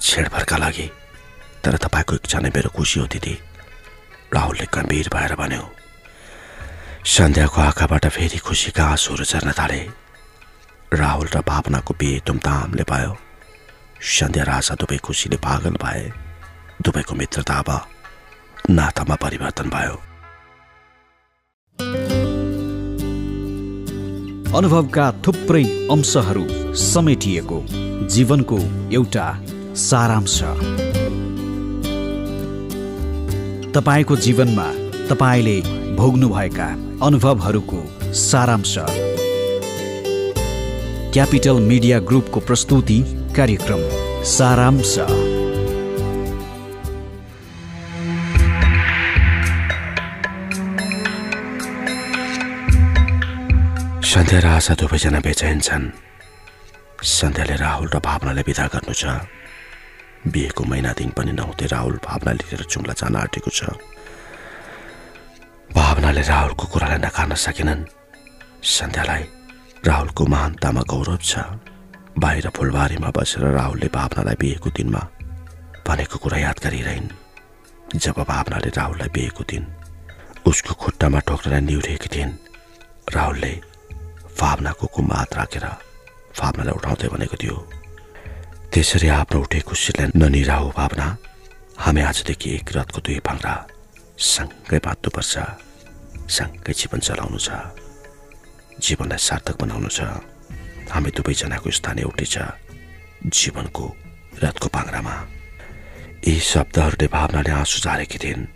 छेडभरका 0.00 0.56
लागि। 0.56 0.86
तर 1.62 1.76
तपाईँको 1.76 2.14
इच्छा 2.14 2.38
नै 2.38 2.50
मेरो 2.54 2.70
खुसी 2.70 3.00
हो 3.00 3.06
दिदी। 3.06 3.34
राहुलले 4.34 4.66
गम्भीर 4.74 5.08
भएर 5.14 5.34
भन्यो 5.34 5.64
सन्ध्याको 7.06 7.58
आँखाबाट 7.60 8.06
फेरि 8.06 8.38
खुसीका 8.38 8.84
आँसुहरू 8.84 9.24
झर्न 9.24 9.52
थाले। 9.58 9.80
राहुल 10.94 11.26
र 11.26 11.40
भावनाको 11.40 11.94
बिहे 11.94 12.20
धुमधामले 12.26 12.82
भयो। 12.82 13.16
सन्ध्या 14.00 14.44
र 14.44 14.48
आशा 14.48 14.74
दुवै 14.74 14.96
खुसीले 14.96 15.36
पागल 15.36 15.70
भए। 15.70 16.12
दुवैको 16.82 17.14
मित्रता 17.14 17.54
अब 17.54 17.70
नातामा 18.70 19.14
परिवर्तन 19.14 19.68
भयो। 19.68 19.96
अनुभवका 24.56 25.12
थुप्रै 25.26 25.64
अंशहरू 25.92 26.44
समेटिएको 26.74 27.58
जीवनको 28.08 28.58
एउटा 28.92 29.26
सारांश। 29.76 30.40
तपाईँको 33.76 34.16
जीवनमा 34.16 34.68
तपाईँले 35.08 35.60
भोग्नुभएका 35.96 36.68
अनुभवहरूको 37.06 37.80
सारांश। 38.12 38.78
क्यापिटल 41.12 41.60
मिडिया 41.60 41.98
ग्रुपको 41.98 42.40
प्रस्तुति 42.40 42.96
कार्यक्रम 43.36 43.80
सारांश। 44.24 44.94
सन्ध्या 54.04 54.40
र 54.40 54.46
आशा 54.46 54.74
दुवैजना 54.74 55.20
बेचैन 55.20 55.60
छन्। 55.60 55.88
सन्ध्याले 57.00 57.56
राहुल 57.56 57.88
र 57.88 57.98
भावनाले 58.04 58.42
विदा 58.44 58.66
गर्नु 58.68 58.92
छ। 58.92 59.04
बिहेको 60.28 60.64
महिना 60.64 60.92
दिन 60.92 61.10
पनि 61.16 61.32
नहुँदै 61.32 61.66
राहुल 61.72 61.96
भावना 62.04 62.32
लिएर 62.32 62.62
जुम्ला 62.68 62.92
जान 62.92 63.16
आँटेको 63.16 63.50
छ। 63.50 63.72
भावनाले 65.72 66.20
राहुलको 66.20 66.64
कुरालाई 66.68 67.00
नकार्न 67.00 67.34
सकेनन्। 67.34 67.88
सन्ध्यालाई 68.60 69.37
राहुलको 69.86 70.26
महानतामा 70.26 70.82
गौरव 70.90 71.16
छ। 71.22 71.38
बाहिर 72.18 72.48
फुलबारीमा 72.56 73.10
बसेर 73.16 73.44
राहुलले 73.54 73.88
भावनालाई 73.94 74.36
बिहेको 74.40 74.70
दिनमा 74.76 75.02
भनेको 75.86 76.16
कुरा 76.18 76.38
याद 76.38 76.58
गरिरहन्। 76.64 77.08
जब 77.96 78.16
भावनाले 78.28 78.70
राहुललाई 78.76 79.08
बिहेको 79.14 79.42
दिन 79.50 79.64
उसको 80.46 80.74
खुट्टामा 80.82 81.20
ठोक्रेर 81.28 81.60
निहुरेकी 81.62 82.08
थिइन् 82.14 82.34
राहुलले 83.14 83.52
भावनाको 84.40 84.86
कुममा 84.94 85.16
हात 85.16 85.32
राखेर 85.38 85.66
भावनालाई 86.40 86.74
उठाउँदै 86.78 87.08
भनेको 87.14 87.36
थियो 87.42 87.56
त्यसरी 88.72 89.08
आफ्नो 89.08 89.40
उठेको 89.40 89.68
खुसीलाई 89.70 90.06
ननिराहो 90.20 90.68
भावना 90.76 91.06
हामी 91.78 92.00
आजदेखि 92.10 92.48
एक 92.58 92.68
रथको 92.76 92.98
दुई 93.06 93.18
पाङ्रा 93.26 93.54
सँगै 94.18 94.78
बाँध्नुपर्छ 94.84 95.34
सँगै 96.36 96.72
जीवन 96.78 97.00
चलाउनु 97.06 97.38
छ। 97.38 97.48
जीवनलाई 98.80 99.18
सार्थक 99.18 99.56
बनाउनु 99.62 99.88
छ। 99.88 100.00
हामी 100.92 101.10
दुवैजनाको 101.16 101.70
स्थान 101.70 101.98
एउटै 101.98 102.26
छ 102.32 102.36
जीवनको 103.28 103.84
रथको 104.42 104.68
पाङ्रामा 104.74 105.14
यी 106.26 106.34
शब्दहरूले 106.52 107.06
भावनाले 107.12 107.52
आँसु 107.52 107.78
झारेकी 107.84 108.18
थिइन्। 108.22 108.46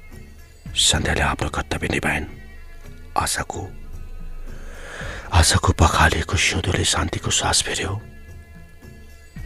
सन्ध्याले 0.72 1.22
आफ्नो 1.22 1.48
कर्तव्य 1.56 1.88
निभाइन्। 1.92 2.26
आशाको 3.18 3.62
आशाको 5.32 5.70
पखालिएको 5.80 6.37
सिउँदोले 6.37 6.85
शान्तिको 6.85 7.30
सास 7.30 7.58
फेर्यो। 7.66 7.92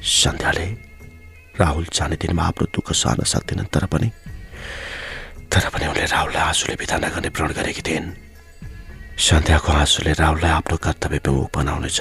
सन्ध्याले 0.03 0.67
राहुल 1.61 1.87
जाने 1.89 2.17
दिनमा 2.21 2.43
आफ्नो 2.43 2.67
दुःख 2.75 2.93
सहन 2.93 3.25
सक्दैनन् 3.25 3.73
तर 3.75 3.87
पनि 3.89 4.09
तर 5.51 5.65
पनि 5.73 5.87
उनले 5.87 6.05
राहुललाई 6.05 6.43
आँसुले 6.43 6.75
बिदा 6.77 6.97
नगर्ने 7.01 7.31
प्रण 7.33 7.51
गरेकी 7.59 7.83
थिइन्। 7.83 8.26
सन्ध्याको 9.17 9.73
आँसुले 9.73 10.13
राहुललाई 10.13 10.51
आफ्नो 10.61 10.77
कर्तव्य 10.77 11.21
विमुख 11.25 11.49
बनाउनेछ। 11.57 12.01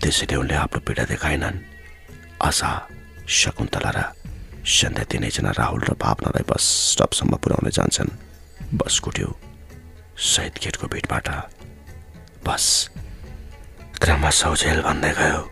त्यसैले 0.00 0.36
उनले 0.40 0.54
आफ्नो 0.56 0.80
पीडा 0.80 1.04
देखाएनन्। 1.04 1.56
आशा 2.48 2.70
शकुन्तला 3.28 3.90
र 3.92 3.98
सन्ध्या 4.64 5.04
तिनैजना 5.04 5.50
राहुल 5.52 5.80
र 5.84 5.92
भावनालाई 6.00 6.44
बस 6.48 6.64
स्टपसम्म 6.96 7.36
पुर्याउन 7.44 7.68
जान्छन्। 7.68 8.10
बस 8.72 8.98
कुट्यो। 9.04 9.28
शहीद 10.16 10.54
गेटको 10.64 10.86
भिडबाट 10.88 11.28
बस 12.40 12.64
क्रमशः 14.00 14.54
झेल 14.56 14.80
भन्दै 14.88 15.12
गयो। 15.12 15.42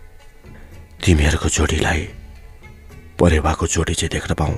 तिमीहरूको 1.05 1.49
जोडीलाई 1.53 2.01
परेवाको 3.21 3.67
जोडी 3.67 3.95
चाहिँ 3.95 4.13
देख्न 4.17 4.35
पाऊँ। 4.41 4.57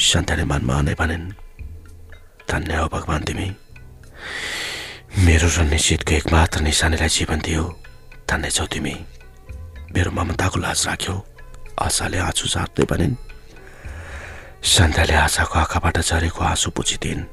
सन्ताले 0.00 0.44
मनमा 0.48 0.80
नै 0.80 0.94
भनिन् 0.96 1.32
धन्य 2.48 2.74
हो 2.80 2.88
भगवान् 2.88 3.26
तिमी। 3.28 3.48
मेरो 5.10 5.48
र 5.50 5.66
निश्चितको 5.66 6.14
एकमात्र 6.14 6.60
निशानीलाई 6.62 7.08
जीवन 7.10 7.38
दियो। 7.42 7.64
धन्य 8.30 8.50
छौ 8.50 8.66
तिमी। 8.70 8.94
मेरो 9.90 10.10
ममताको 10.14 10.58
लाज 10.62 10.86
राख्यो। 10.86 11.14
आशाले 11.82 12.18
आँसु 12.30 12.46
झार्दै 12.46 12.84
भनिन् 12.86 13.18
सन्ध्याले 14.62 15.14
आशाको 15.26 15.58
आँखाबाट 15.58 15.98
झरेको 15.98 16.40
आँसु 16.44 16.70
पुछिदिन् 16.70 17.26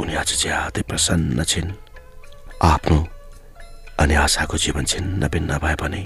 उनी 0.00 0.14
आज 0.16 0.30
ज्यादै 0.40 0.82
प्रसन्न 0.88 1.44
छिन्। 1.44 1.76
आफ्नो 2.64 2.98
अनि 4.00 4.14
आशाको 4.16 4.56
जीवन 4.56 4.84
छिन्न 4.88 5.28
भिन्न 5.28 5.58
भए 5.60 5.76
पनि 5.76 6.02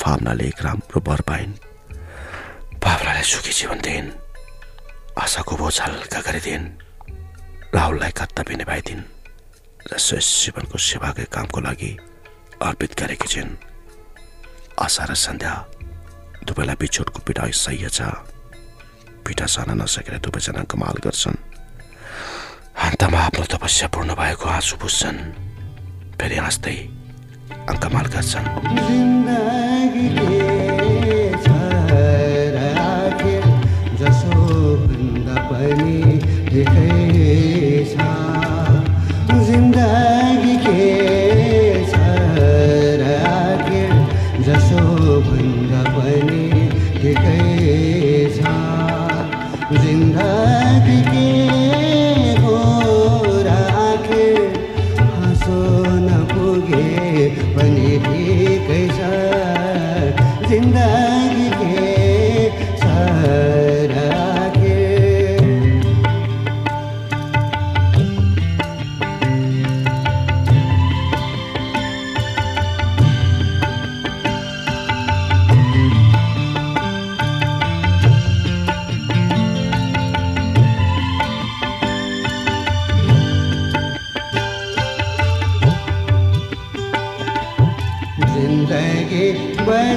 भावनाले 0.00 0.44
एक 0.48 0.58
राम्रो 0.64 1.04
वर 1.04 1.20
पाइन्। 1.20 1.52
भावनाले 2.80 3.22
सुखी 3.28 3.52
जीवन 3.52 3.78
दिइन्। 3.84 4.08
आशाको 5.20 5.56
बोझ 5.56 5.76
हल्का 5.80 6.20
गरिदिइन्। 6.24 6.66
राहुललाई 7.76 8.12
कर्तव्य 8.16 8.56
निभाइदिन् 8.56 9.17
र 9.88 9.98
शेष 9.98 10.26
जीवनको 10.44 10.78
सेवाकै 10.78 11.24
कामको 11.32 11.60
लागि 11.60 11.92
अर्पित 12.62 12.92
गरेकी 13.00 13.28
छिन्। 13.28 13.52
आशा 14.78 15.04
र 15.08 15.14
सन्ध्या 15.14 15.54
दुवैलाई 16.44 16.76
बिछोडको 16.80 17.18
पीडा 17.26 17.44
सह्य 17.48 17.88
छ। 17.88 18.00
पिठा 19.24 19.46
सहन 19.46 19.70
नसकेर 19.80 20.18
दुवैजना 20.24 20.62
कमाल 20.70 20.96
गर्छन्। 21.04 21.36
अन्तमा 22.84 23.18
आफ्नो 23.18 23.44
तपस्या 23.52 23.88
पूर्ण 23.88 24.10
भएको 24.14 24.46
आँसु 24.48 24.76
बुझ्छन्। 24.76 25.18
फेरि 26.16 26.36
हाँस्दै 26.36 26.76
अङ्कमाल 27.68 28.06
गर्छन्। 28.14 29.67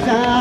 बजार 0.02 0.40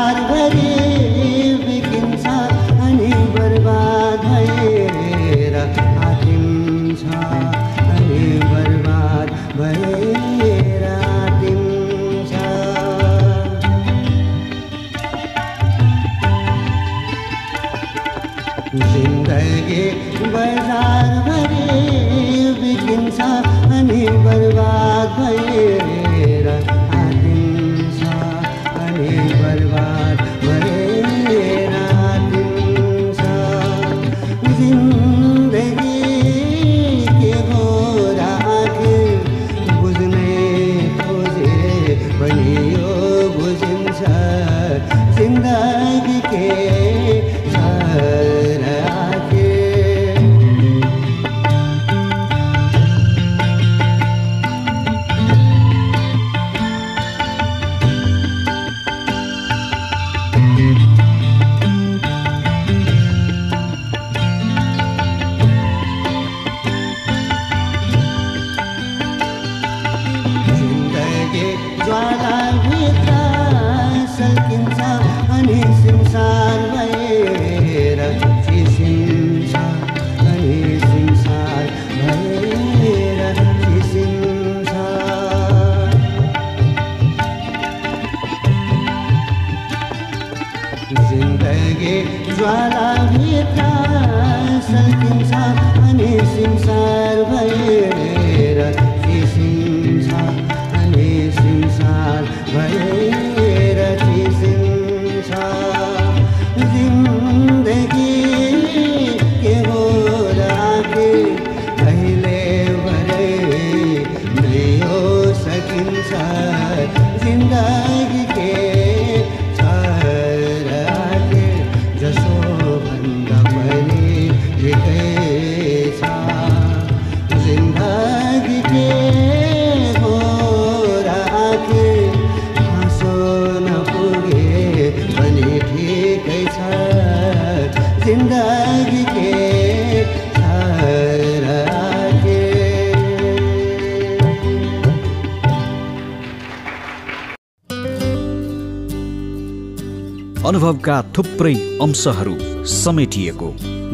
अनुभवका 150.61 150.95
थुप्रै 151.17 151.53
अंशहरू 151.81 152.33
समेटिएको 152.69 153.47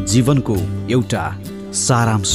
जीवनको 0.04 0.56
एउटा 0.90 1.22
सारांश। 1.74 2.34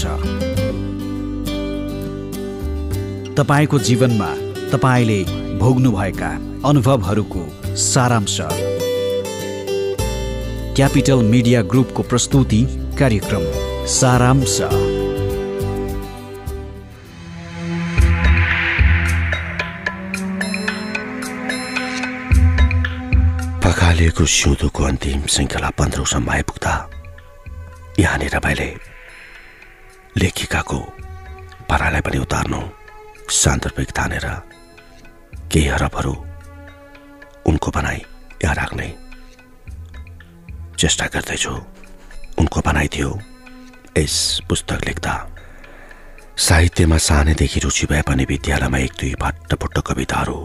तपाईँको 3.37 3.79
जीवनमा 3.79 4.29
तपाईँले 4.71 5.19
भोग्नुभएका 5.59 6.31
अनुभवहरूको 6.65 7.43
सारांश। 7.85 8.37
क्यापिटल 10.75 11.23
मिडिया 11.29 11.61
ग्रुपको 11.61 12.03
प्रस्तुति 12.03 12.61
कार्यक्रम 12.99 13.45
सारांश। 13.99 14.57
पखालिएको 24.13 24.25
सिउँदोको 24.29 24.83
अन्तिम 24.83 25.25
श्रृङ्खला 25.25 25.69
पन्ध्रौँसम्म 25.71 26.29
आइपुग्दा 26.29 26.73
यहाँनिर 27.99 28.35
मैले 28.45 28.69
लेखिकाको 30.15 30.77
पारालाई 31.65 32.01
पनि 32.01 32.17
उतार्नु 32.19 32.61
सान्दर्भिक 33.31 33.89
तानेर 33.91 34.25
केही 35.49 35.67
हरफहरू 35.67 36.13
उनको 37.43 37.69
भनाइ 37.71 37.99
यहाँ 38.43 38.55
राख्ने 38.55 38.87
चेष्टा 40.77 41.05
गर्दैछु 41.09 41.53
उनको 42.37 42.61
भनाइ 42.61 42.87
थियो 42.93 43.09
यस 43.97 44.17
पुस्तक 44.49 44.85
लेख्दा 44.87 45.13
साहित्यमा 46.39 46.97
सानैदेखि 46.99 47.59
रुचि 47.59 47.85
भए 47.89 48.01
पनि 48.05 48.25
विद्यालयमा 48.29 48.77
एक 48.79 48.93
दुई 48.99 49.13
भट्टपुट्ट 49.17 49.81
कविताहरू 49.87 50.37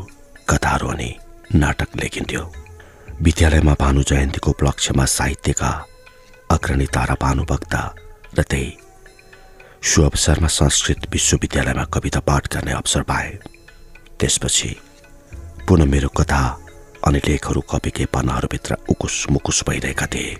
कथाहरू 0.48 0.88
अनि 0.88 1.11
नाटक 1.54 1.96
लेखिन्थ्यो 1.96 2.44
विद्यालयमा 3.18 3.74
भानु 3.74 4.02
जयन्तीको 4.09 4.50
उपलक्ष्यमा 4.50 5.04
साहित्यका 5.11 5.70
अग्रणी 6.50 6.87
तारा 6.87 7.14
भानुभक्ता 7.22 7.81
र 8.38 8.42
त्यही 8.42 8.70
सो 9.83 10.02
अवसरमा 10.02 10.48
संस्कृत 10.48 11.09
विश्वविद्यालयमा 11.12 11.85
कविता 11.94 12.20
पाठ 12.22 12.42
गर्ने 12.54 12.72
अवसर 12.72 13.02
पाए। 13.11 13.31
त्यसपछि 14.20 14.70
पुनः 15.68 15.90
मेरो 15.92 16.09
कथा 16.14 16.42
अनि 17.07 17.20
लेखहरू 17.26 17.61
कविकै 17.70 18.07
पन्नाहरूभित्र 18.14 18.76
उकुस 18.90 19.26
मुकुस 19.31 19.64
भइरहेका 19.68 20.07
थिए। 20.07 20.37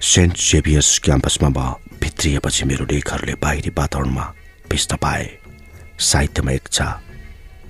सेन्ट 0.00 0.36
जेभियर्स 0.40 0.98
क्याम्पसमा 1.04 1.48
म 1.48 1.58
भित्रिएपछि 2.00 2.64
मेरो 2.64 2.84
लेखहरूले 2.88 3.34
बाहिरी 3.36 3.70
वातावरणमा 3.78 4.24
भिज्न 4.70 4.96
पाए। 4.96 5.26
साहित्यमा 6.08 6.52
इच्छा 6.52 6.88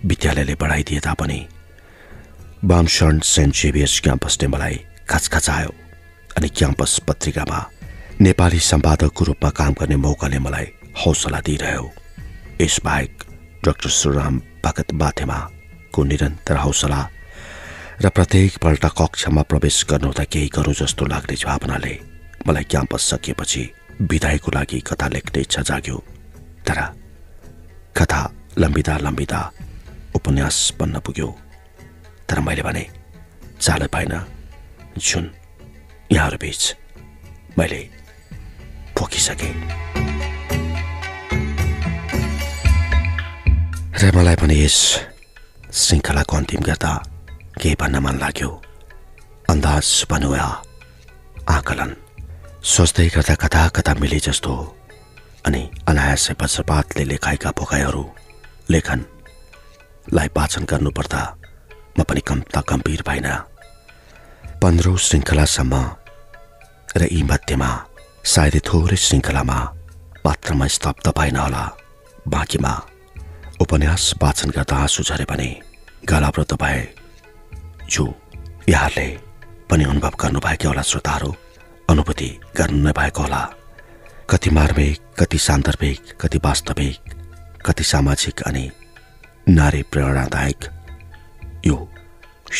विद्यालयले 0.07 0.55
बढाइदिए 0.55 1.00
तापनि 1.00 1.46
बामशरण 2.64 3.18
सेन्ट 3.25 3.55
जेभियर्स 3.57 4.01
क्याम्पसले 4.05 4.46
मलाई 4.49 4.75
खचखचायो 5.09 5.70
अनि 6.37 6.49
क्याम्पस 6.49 6.99
पत्रिकामा 7.09 7.59
नेपाली 8.20 8.59
सम्पादकको 8.61 9.25
रूपमा 9.25 9.51
काम 9.57 9.73
गर्ने 9.81 9.96
मौकाले 9.96 10.38
मलाई 10.38 10.66
हौसला 11.01 11.40
दिइरह्यो। 11.40 11.85
यसबाहेक 12.61 13.25
डाक्टर 13.64 13.90
श्रीराम 13.90 14.40
भगत 14.64 14.92
बाथेमाको 14.92 16.05
निरन्तर 16.05 16.57
हौसला 16.57 17.01
र 18.05 18.09
प्रत्येक 18.12 18.59
पल्ट 18.61 18.85
कक्षमा 19.01 19.42
प्रवेश 19.49 19.85
गर्नु 19.90 20.12
त 20.12 20.29
केही 20.29 20.53
गरौँ 20.53 20.77
जस्तो 20.85 21.07
लाग्ने 21.09 21.37
भावनाले 21.40 21.94
मलाई 22.46 22.64
क्याम्पस 22.68 23.03
सकिएपछि 23.11 23.68
विदायको 24.05 24.51
लागि 24.53 24.81
कथा 24.85 25.09
लेख्ने 25.09 25.40
इच्छा 25.40 25.62
जाग्यो। 25.64 25.99
तर 26.68 26.79
कथा 27.96 28.23
लम्बिँदा 28.59 28.96
लम्बिँदा 29.01 29.40
उपन्यास 30.16 30.57
बन्न 30.81 31.01
पुग्यो। 31.01 31.29
तर 32.31 32.40
मैले 32.47 32.62
भने 32.62 32.87
चाल 33.61 33.87
पाइन 33.90 34.12
जुन 35.03 35.25
यहाँहरू 36.12 36.37
बिच 36.38 36.62
मैले 37.59 37.81
पोखिसकेँ। 38.95 39.55
र 44.01 44.11
मलाई 44.16 44.37
पनि 44.38 44.57
यस 44.62 44.79
श्रृङ्खलाको 45.75 46.37
अन्तिम 46.37 46.62
गर्दा 46.71 46.93
केही 47.59 47.75
भन्न 47.81 47.99
मन 48.07 48.16
लाग्यो। 48.23 48.51
अन्दाज 49.51 49.87
बनुवा 50.11 50.47
आकलन 51.51 51.90
सोच्दै 52.62 53.09
गर्दा 53.14 53.35
कथा 53.43 53.62
कथा 53.77 53.93
मिले 54.01 54.19
जस्तो 54.23 54.55
अनि 55.47 55.62
अनायासै 55.90 56.35
वज्रपातले 56.40 57.05
लेखाएका 57.11 57.51
भोकाइहरू 57.59 58.05
लेखनलाई 58.71 60.29
वाचन 60.37 60.64
गर्नुपर्दा 60.71 61.23
म 61.98 62.03
पनि 62.09 62.20
कम्ता 62.29 62.61
गम्भीर 62.70 63.03
भइन 63.09 63.26
पन्ध्रौँ 64.62 64.96
श्रृङ्खलासम्म 65.07 65.74
र 67.00 67.03
यी 67.12 67.22
मध्येमा 67.31 67.70
सायदै 68.33 68.61
थोरै 68.68 68.96
श्रृङ्खलामा 69.05 69.59
पात्रमा 70.24 70.66
स्तब्ध 70.76 71.07
भएन 71.18 71.37
होला। 71.37 71.64
बाँकीमा 72.29 72.72
उपन्यास 73.64 74.05
वाचन 74.22 74.50
गर्दा 74.57 74.76
आँसु 74.85 75.03
झरे 75.09 75.24
भने 75.31 75.48
गलाव्रत 76.11 76.53
भए 76.62 76.83
जो 77.92 78.05
यहाँहरूले 78.68 79.09
पनि 79.70 79.85
अनुभव 79.85 80.14
गर्नुभएकै 80.22 80.68
होला 80.68 80.83
श्रोताहरू। 80.90 81.31
अनुभूति 81.90 82.29
गर्नु 82.59 82.81
नै 82.87 82.92
भएको 82.98 83.22
होला। 83.22 83.42
कति 84.31 84.50
मार्मिक 84.57 84.98
कति 85.18 85.38
सान्दर्भिक 85.46 86.00
कति 86.20 86.38
वास्तविक 86.44 86.98
कति 87.66 87.85
सामाजिक 87.92 88.42
अनि 88.48 88.64
नारी 89.48 89.83
प्रेरणादायक 89.92 90.61
यो 91.66 91.77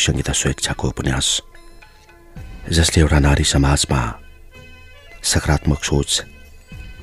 सङ्गीता 0.03 0.33
स्वेच्छाको 0.33 0.87
उपन्यास। 0.87 1.27
जसले 2.69 3.01
एउटा 3.01 3.19
नारी 3.19 3.43
समाजमा 3.43 4.01
सकारात्मक 5.23 5.81
सोच 5.83 6.11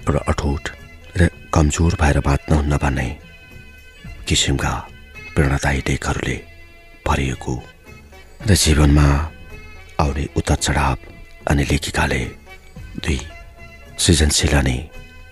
र 0.09 0.17
अठोट 0.31 0.65
र 1.19 1.29
कमजोर 1.55 1.93
भएर 2.01 2.19
बाँच्नुहुन्न 2.27 2.77
भन्ने 2.83 3.09
किसिमका 4.29 4.73
प्रेरणादायी 5.35 5.81
लेखहरूले 5.89 6.37
भरिएको 7.07 7.55
र 8.47 8.55
जीवनमा 8.55 9.07
आउने 10.01 10.25
उतार 10.39 10.57
चढाव 10.57 10.97
अनि 11.51 11.65
लेखिकाले 11.71 12.23
दुई 13.03 13.21
सृजनशील 13.99 14.55
अनि 14.59 14.77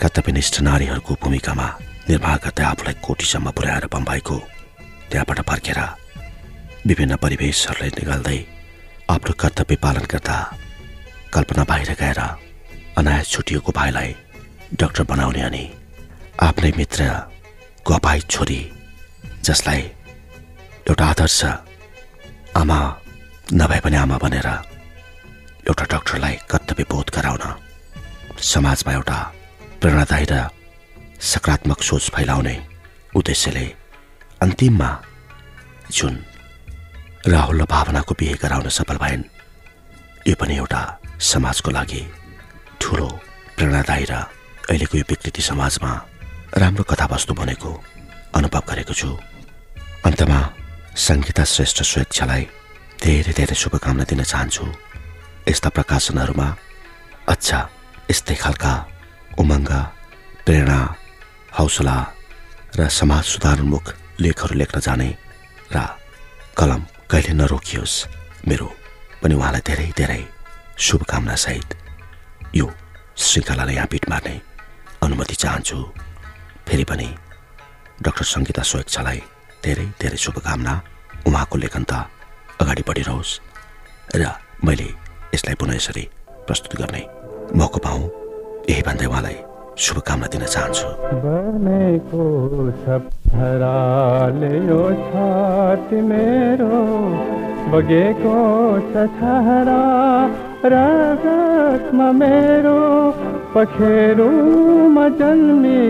कर्तव्यनिष्ठ 0.00 0.60
नारीहरूको 0.68 1.14
भूमिकामा 1.22 1.68
निर्वाह 2.08 2.36
गर्दै 2.44 2.64
आफूलाई 2.72 2.94
कोटीसम्म 3.06 3.50
पुर्याएर 3.56 3.86
बम्बाईको 3.94 4.36
त्यहाँबाट 5.10 5.40
फर्केर 5.50 5.80
विभिन्न 6.88 7.14
परिवेशहरूलाई 7.22 7.90
निकाल्दै 7.98 8.38
आफ्नो 9.10 9.32
कर्तव्य 9.42 9.76
पालन 9.84 10.04
गर्दा 10.12 10.36
कल्पना 11.34 11.62
बाहिर 11.70 11.90
गएर 12.00 12.20
अनायस 13.00 13.30
छुटिएको 13.32 13.72
भाइलाई 13.78 14.10
डाक्टर 14.80 15.02
बनाउने 15.10 15.40
अनि 15.48 15.64
आफ्नै 16.46 16.70
मित्र 16.78 17.02
गोपाई 17.88 18.20
छोरी 18.32 18.60
जसलाई 19.46 19.82
एउटा 20.86 21.06
आदर्श 21.06 21.40
आमा 22.60 22.78
नभए 23.60 23.80
पनि 23.84 23.96
आमा 24.04 24.16
बनेर 24.24 24.48
एउटा 25.66 25.84
डाक्टरलाई 25.94 26.34
कर्तव्य 26.50 26.84
बोध 26.92 27.10
गराउन 27.16 27.44
समाजमा 28.52 28.92
एउटा 28.92 29.18
प्रेरणादायी 29.80 30.26
र 30.30 30.38
सकारात्मक 31.32 31.82
सोच 31.90 32.04
फैलाउने 32.14 32.56
उद्देश्यले 33.18 33.66
अन्तिममा 34.40 34.90
जुन 35.92 36.14
राहुल 37.26 37.60
र 37.60 37.64
भावनाको 37.66 38.14
बिहे 38.14 38.34
गराउन 38.38 38.68
सफल 38.70 38.96
भएन्। 39.02 39.22
यो 40.30 40.34
पनि 40.38 40.56
एउटा 40.56 40.82
समाजको 41.18 41.70
लागि 41.70 42.02
ठुलो 42.80 43.08
प्रेरणादायी 43.56 44.04
र 44.10 44.14
अहिलेको 44.70 44.94
यो 44.98 45.04
विकृति 45.10 45.42
समाजमा 45.42 45.90
राम्रो 46.62 46.84
कथावस्तु 46.86 47.34
बनेको 47.34 47.70
अनुभव 48.38 48.62
गरेको 48.70 48.94
छु। 48.94 49.10
अन्तमा 50.06 50.40
सङ्गीता 50.94 51.44
श्रेष्ठ 51.44 51.78
स्वेच्छालाई 51.82 52.42
धेरै 53.02 53.32
धेरै 53.34 53.56
शुभकामना 53.62 54.04
दिन 54.06 54.22
चाहन्छु। 54.22 54.64
यस्ता 55.50 55.68
प्रकाशनहरूमा 55.74 56.48
अच्छा 57.34 57.58
यस्तै 58.10 58.36
खालका 58.42 58.72
उमङ्ग 59.42 59.70
प्रेरणा 60.46 60.80
हौसला 61.58 61.96
र 62.78 62.80
समाज 62.98 63.24
सुधारोन्मुख 63.34 63.86
लेखहरू 64.22 64.54
लेख्न 64.62 64.76
जाने 64.86 65.10
र 65.74 65.76
कलम 66.54 66.82
कहिले 67.10 67.32
नरोकियोस्। 67.38 67.94
मेरो 68.50 68.66
पनि 69.22 69.34
उहाँलाई 69.38 69.62
धेरै 69.68 69.86
धेरै 69.94 70.22
शुभकामनासहित 70.86 71.70
यो 72.58 72.66
श्रृङ्खलालाई 73.14 73.74
यहाँ 73.74 73.86
पिट 73.92 74.04
मार्ने 74.10 74.34
अनुमति 75.06 75.34
चाहन्छु। 75.42 75.78
फेरि 76.66 76.84
पनि 76.90 77.08
डाक्टर 78.02 78.24
सङ्गीता 78.34 78.62
स्वेच्छालाई 78.70 79.20
धेरै 79.64 79.86
धेरै 80.02 80.18
शुभकामना। 80.24 80.74
उहाँको 81.30 81.56
लेखन 81.62 81.84
त 81.90 81.92
अगाडि 82.60 82.82
बढिरहोस् 82.88 83.32
र 84.18 84.22
मैले 84.66 84.88
यसलाई 85.34 85.54
पुनः 85.62 85.78
यसरी 85.78 86.04
प्रस्तुत 86.46 86.72
गर्ने 86.80 87.02
मौका 87.54 87.78
पाऊँ। 87.86 88.04
यही 88.66 88.82
भन्दै 88.82 89.06
उहाँलाई 89.06 89.38
शुभकामना 89.84 90.26
दिन 90.32 90.42
चाहन्छु। 90.54 90.86
बगेको 97.70 98.36
छहरा 98.92 99.82
रगतमा 100.72 102.08
मेरो 102.20 102.80
पखेरुमा 103.54 105.06
जन्मी 105.20 105.82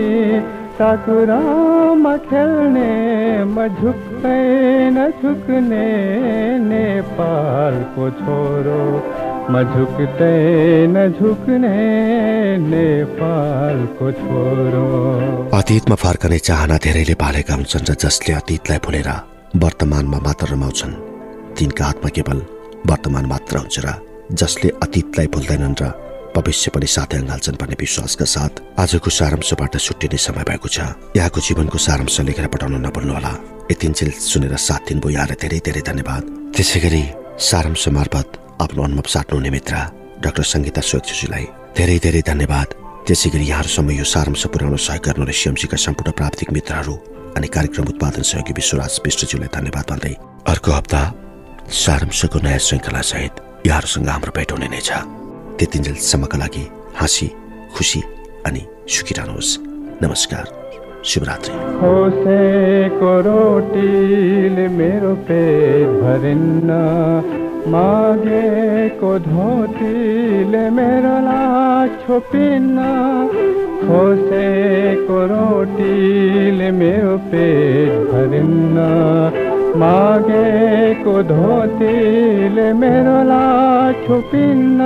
टाकुरामा 0.79 2.15
खेल्ने 2.27 2.91
म 3.45 3.67
झुक्दैन 3.77 4.97
झुक्ने 5.21 5.87
नेपालको 6.67 8.09
छोरो 8.19 8.81
म 9.47 9.63
झुक्दैन 9.63 10.95
झुक्ने 11.15 11.77
नेपालको 12.59 14.11
छोरो। 14.11 14.85
अतीतमा 15.57 15.95
फर्कने 15.95 16.39
चाहना 16.39 16.77
धेरैले 16.83 17.15
पालेका 17.15 17.53
हुन्छन् 17.55 17.87
र 17.89 17.93
जसले 17.95 18.33
अतीतलाई 18.33 18.79
भुलेर 18.83 19.09
वर्तमानमा 19.55 20.19
मात्र 20.19 20.47
रमाउँछन्। 20.51 20.93
तिनका 21.55 21.85
हातमा 21.85 22.09
केवल 22.11 22.39
वर्तमान 22.91 23.25
मात्र 23.25 23.57
हुन्छ 23.57 23.77
र 23.85 23.87
जसले 24.35 24.69
अतीतलाई 24.83 25.27
भुल्दैनन् 25.31 25.79
र 25.79 25.83
भविष्य 26.35 26.71
पनि 26.75 26.87
साथै 26.87 27.17
अँगाल्छन् 27.17 27.59
भन्ने 27.59 27.75
विश्वासका 27.79 28.25
साथ 28.27 28.53
आजको 28.83 29.09
सारांशबाट 29.09 29.73
छुट्टिने 29.79 30.17
समय 30.27 30.43
भएको 30.43 30.67
छ। 30.67 30.77
यहाँको 31.15 31.39
जीवनको 31.39 31.77
सारांश 31.87 32.19
लेखेर 32.27 32.47
पठाउन 32.51 32.75
नभुल्नुहोला। 32.83 33.31
यतिन्जेल 33.71 34.11
सुनेर 34.11 34.55
साथ 34.59 34.81
दिनुभयो 34.91 35.15
यहाँलाई 35.15 35.39
धेरै 35.39 35.59
धेरै 35.63 35.81
धन्यवाद। 35.87 36.23
त्यसै 36.51 36.79
गरी 36.83 37.03
सारांश 37.39 37.87
मार्फत 37.95 38.29
आफ्नो 38.63 38.83
अनुभव 38.83 39.07
साट्नुहुने 39.13 39.49
मित्र 39.49 39.75
डाक्टर 40.23 40.43
सङ्गीता 40.53 40.81
स्वेच्छजीलाई 40.81 41.45
धेरै 41.77 41.97
धेरै 42.05 42.21
धन्यवाद। 42.25 42.67
त्यसै 43.05 43.29
गरी 43.29 43.45
यहाँहरूसम्म 43.47 43.89
यो 44.01 44.05
सारांश 44.13 44.43
पुर्याउन 44.49 44.75
सहयोग 44.75 45.05
गर्नुहुने 45.05 45.33
सिएमसीका 45.39 45.77
सम्पूर्ण 45.77 46.11
प्राविधिक 46.17 46.49
मित्रहरू 46.57 46.95
अनि 47.37 47.47
कार्यक्रम 47.55 47.85
उत्पादन 47.93 48.23
सहयोगी 48.25 48.53
विश्वराज 48.59 48.93
विष्टज्यूलाई 49.05 49.49
धन्यवाद 49.57 49.85
भन्दै 49.91 50.13
अर्को 50.51 50.71
हप्ता 50.73 51.01
सारांशको 51.83 52.37
नयाँ 52.45 52.63
श्रृङ्खलासहित 52.67 53.33
यहाँहरूसँग 53.69 54.09
हाम्रो 54.09 54.31
भेट 54.37 54.51
हुने 54.51 54.67
नै 54.73 54.81
छ। 54.81 54.89
त्यतिन्जेलसम्मका 55.57 56.37
लागि 56.43 56.65
हाँसी 56.99 57.27
खुसी 57.77 58.01
अनि 58.47 58.61
सुखी 58.89 59.13
रहनुहोस्। 59.19 59.51
नमस्कार। 60.03 60.66
शिवरात्रि। 61.07 61.53
खोसेको 61.79 63.11
रोटीले 63.25 64.67
मेरो 64.67 65.13
पेट 65.27 65.87
भरिन्न। 66.01 66.69
मागेको 67.71 69.11
धोतीले 69.19 70.69
मेरो 70.69 71.15
लाज 71.27 71.89
छोपिन्न। 72.07 72.77
खोसेको 73.83 75.19
रोटीले 75.31 76.71
मेरो 76.71 77.17
पेट 77.31 77.91
भरिन्न। 78.11 78.77
मागेको 79.81 81.15
धोतीले 81.23 82.73
मेरो 82.73 83.17
लाज 83.23 84.07
छोपिन्न। 84.07 84.79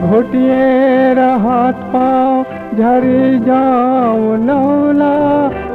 घोटिएर 0.00 1.18
हात 1.18 1.78
पाउ 1.92 2.57
झरी 2.78 3.22
ौ 3.50 4.34
नौला 4.40 5.14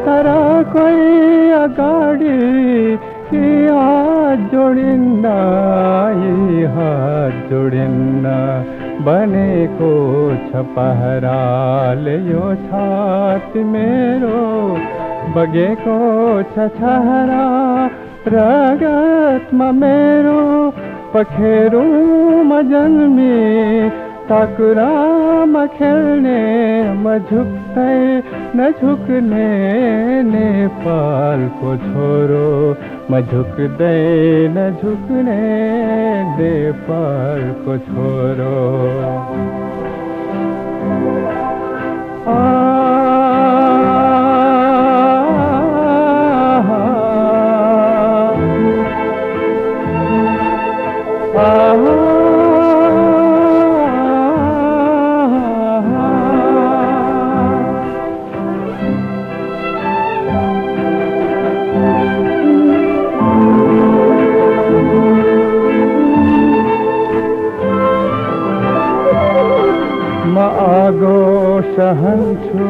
तारा 0.03 0.35
कोई 0.73 1.49
अगाड़ी 1.55 2.35
की 3.31 3.49
हाथ 3.67 4.45
जोड़िंदा 4.51 5.33
जोडिन्ना 7.49 8.37
जोडिन् 8.93 9.03
बने 9.05 9.49
पहरालो 10.77 12.47
मेरो 13.73 14.39
बगे 15.35 15.67
छहरा 16.55 17.43
रगत 18.35 19.53
मेरो 19.81 20.39
पखेरू 21.15 21.83
म 21.83 22.61
जमी 22.71 23.33
टाकुरामा 24.33 25.63
खेल्ने 25.77 26.37
म 27.03 27.17
झुक्दै 27.29 27.97
नझुक्ने 28.57 29.49
नेपालको 30.29 31.75
छोरो 31.83 32.47
म 33.11 33.21
झुक्दै 33.29 33.93
नझुक्ने 34.57 35.37
नेपालको 36.41 37.77
छोरो 37.91 38.57
म 51.45 52.22
आगो 71.03 71.61
सहन्छु 71.75 72.65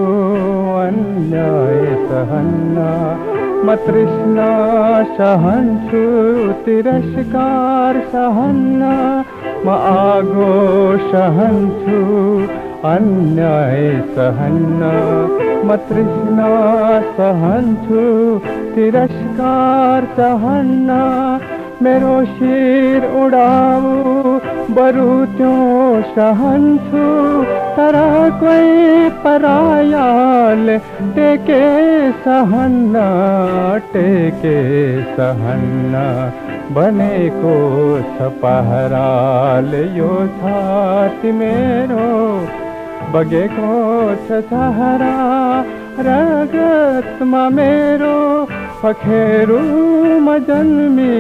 अन्याय 0.84 1.82
सहन्न। 2.10 2.86
म 3.66 3.76
तृष्णा 3.86 4.48
सहन्छु 5.18 6.02
तिरस्कार 6.66 8.00
सहन्न। 8.14 8.90
म 9.66 9.70
आगो 9.92 10.50
सहन्छु 11.12 12.00
अन्याय 12.94 14.02
सहन्न। 14.18 14.92
म 15.66 15.76
तृष्णा 15.90 16.50
सहन्छु 17.20 18.04
तिरस्कार 18.76 20.06
सहन्न। 20.18 21.00
मेरो 21.84 22.16
शिर 22.26 23.06
उडाऊ 23.24 24.38
बरु 24.76 25.26
त्यो 25.38 25.56
सहन्छु। 26.16 27.53
तर 27.78 27.96
कोही 28.40 29.10
परायाल 29.22 30.68
टेके 31.16 31.62
सहन्न 32.26 33.04
टेके 33.94 34.58
छ 38.12 38.30
पहराल 38.44 39.72
यो 39.98 40.12
छाती 40.42 41.32
मेरो 41.40 42.10
बगेको 43.16 43.72
छ 44.28 44.42
सहारा 44.52 45.16
रगतमा 46.10 47.44
मेरो 47.58 48.18
पखेरुमा 48.84 50.38
जन्मी 50.52 51.16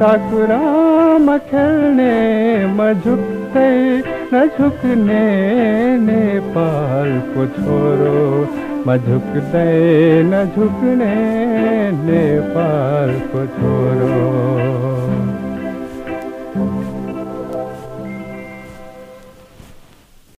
टाकुरामा 0.00 1.36
खेल्ने 1.52 2.14
म 2.78 2.92
झुक्दै 3.58 4.18
नझुक्ने 4.32 5.22
नेपालको 6.06 7.46
छोरो 7.56 8.12
म 8.86 8.96
झुक्दै 9.06 9.66
नझुक्ने 10.30 11.14
नेपालको 12.06 13.46
छोरो 13.56 14.14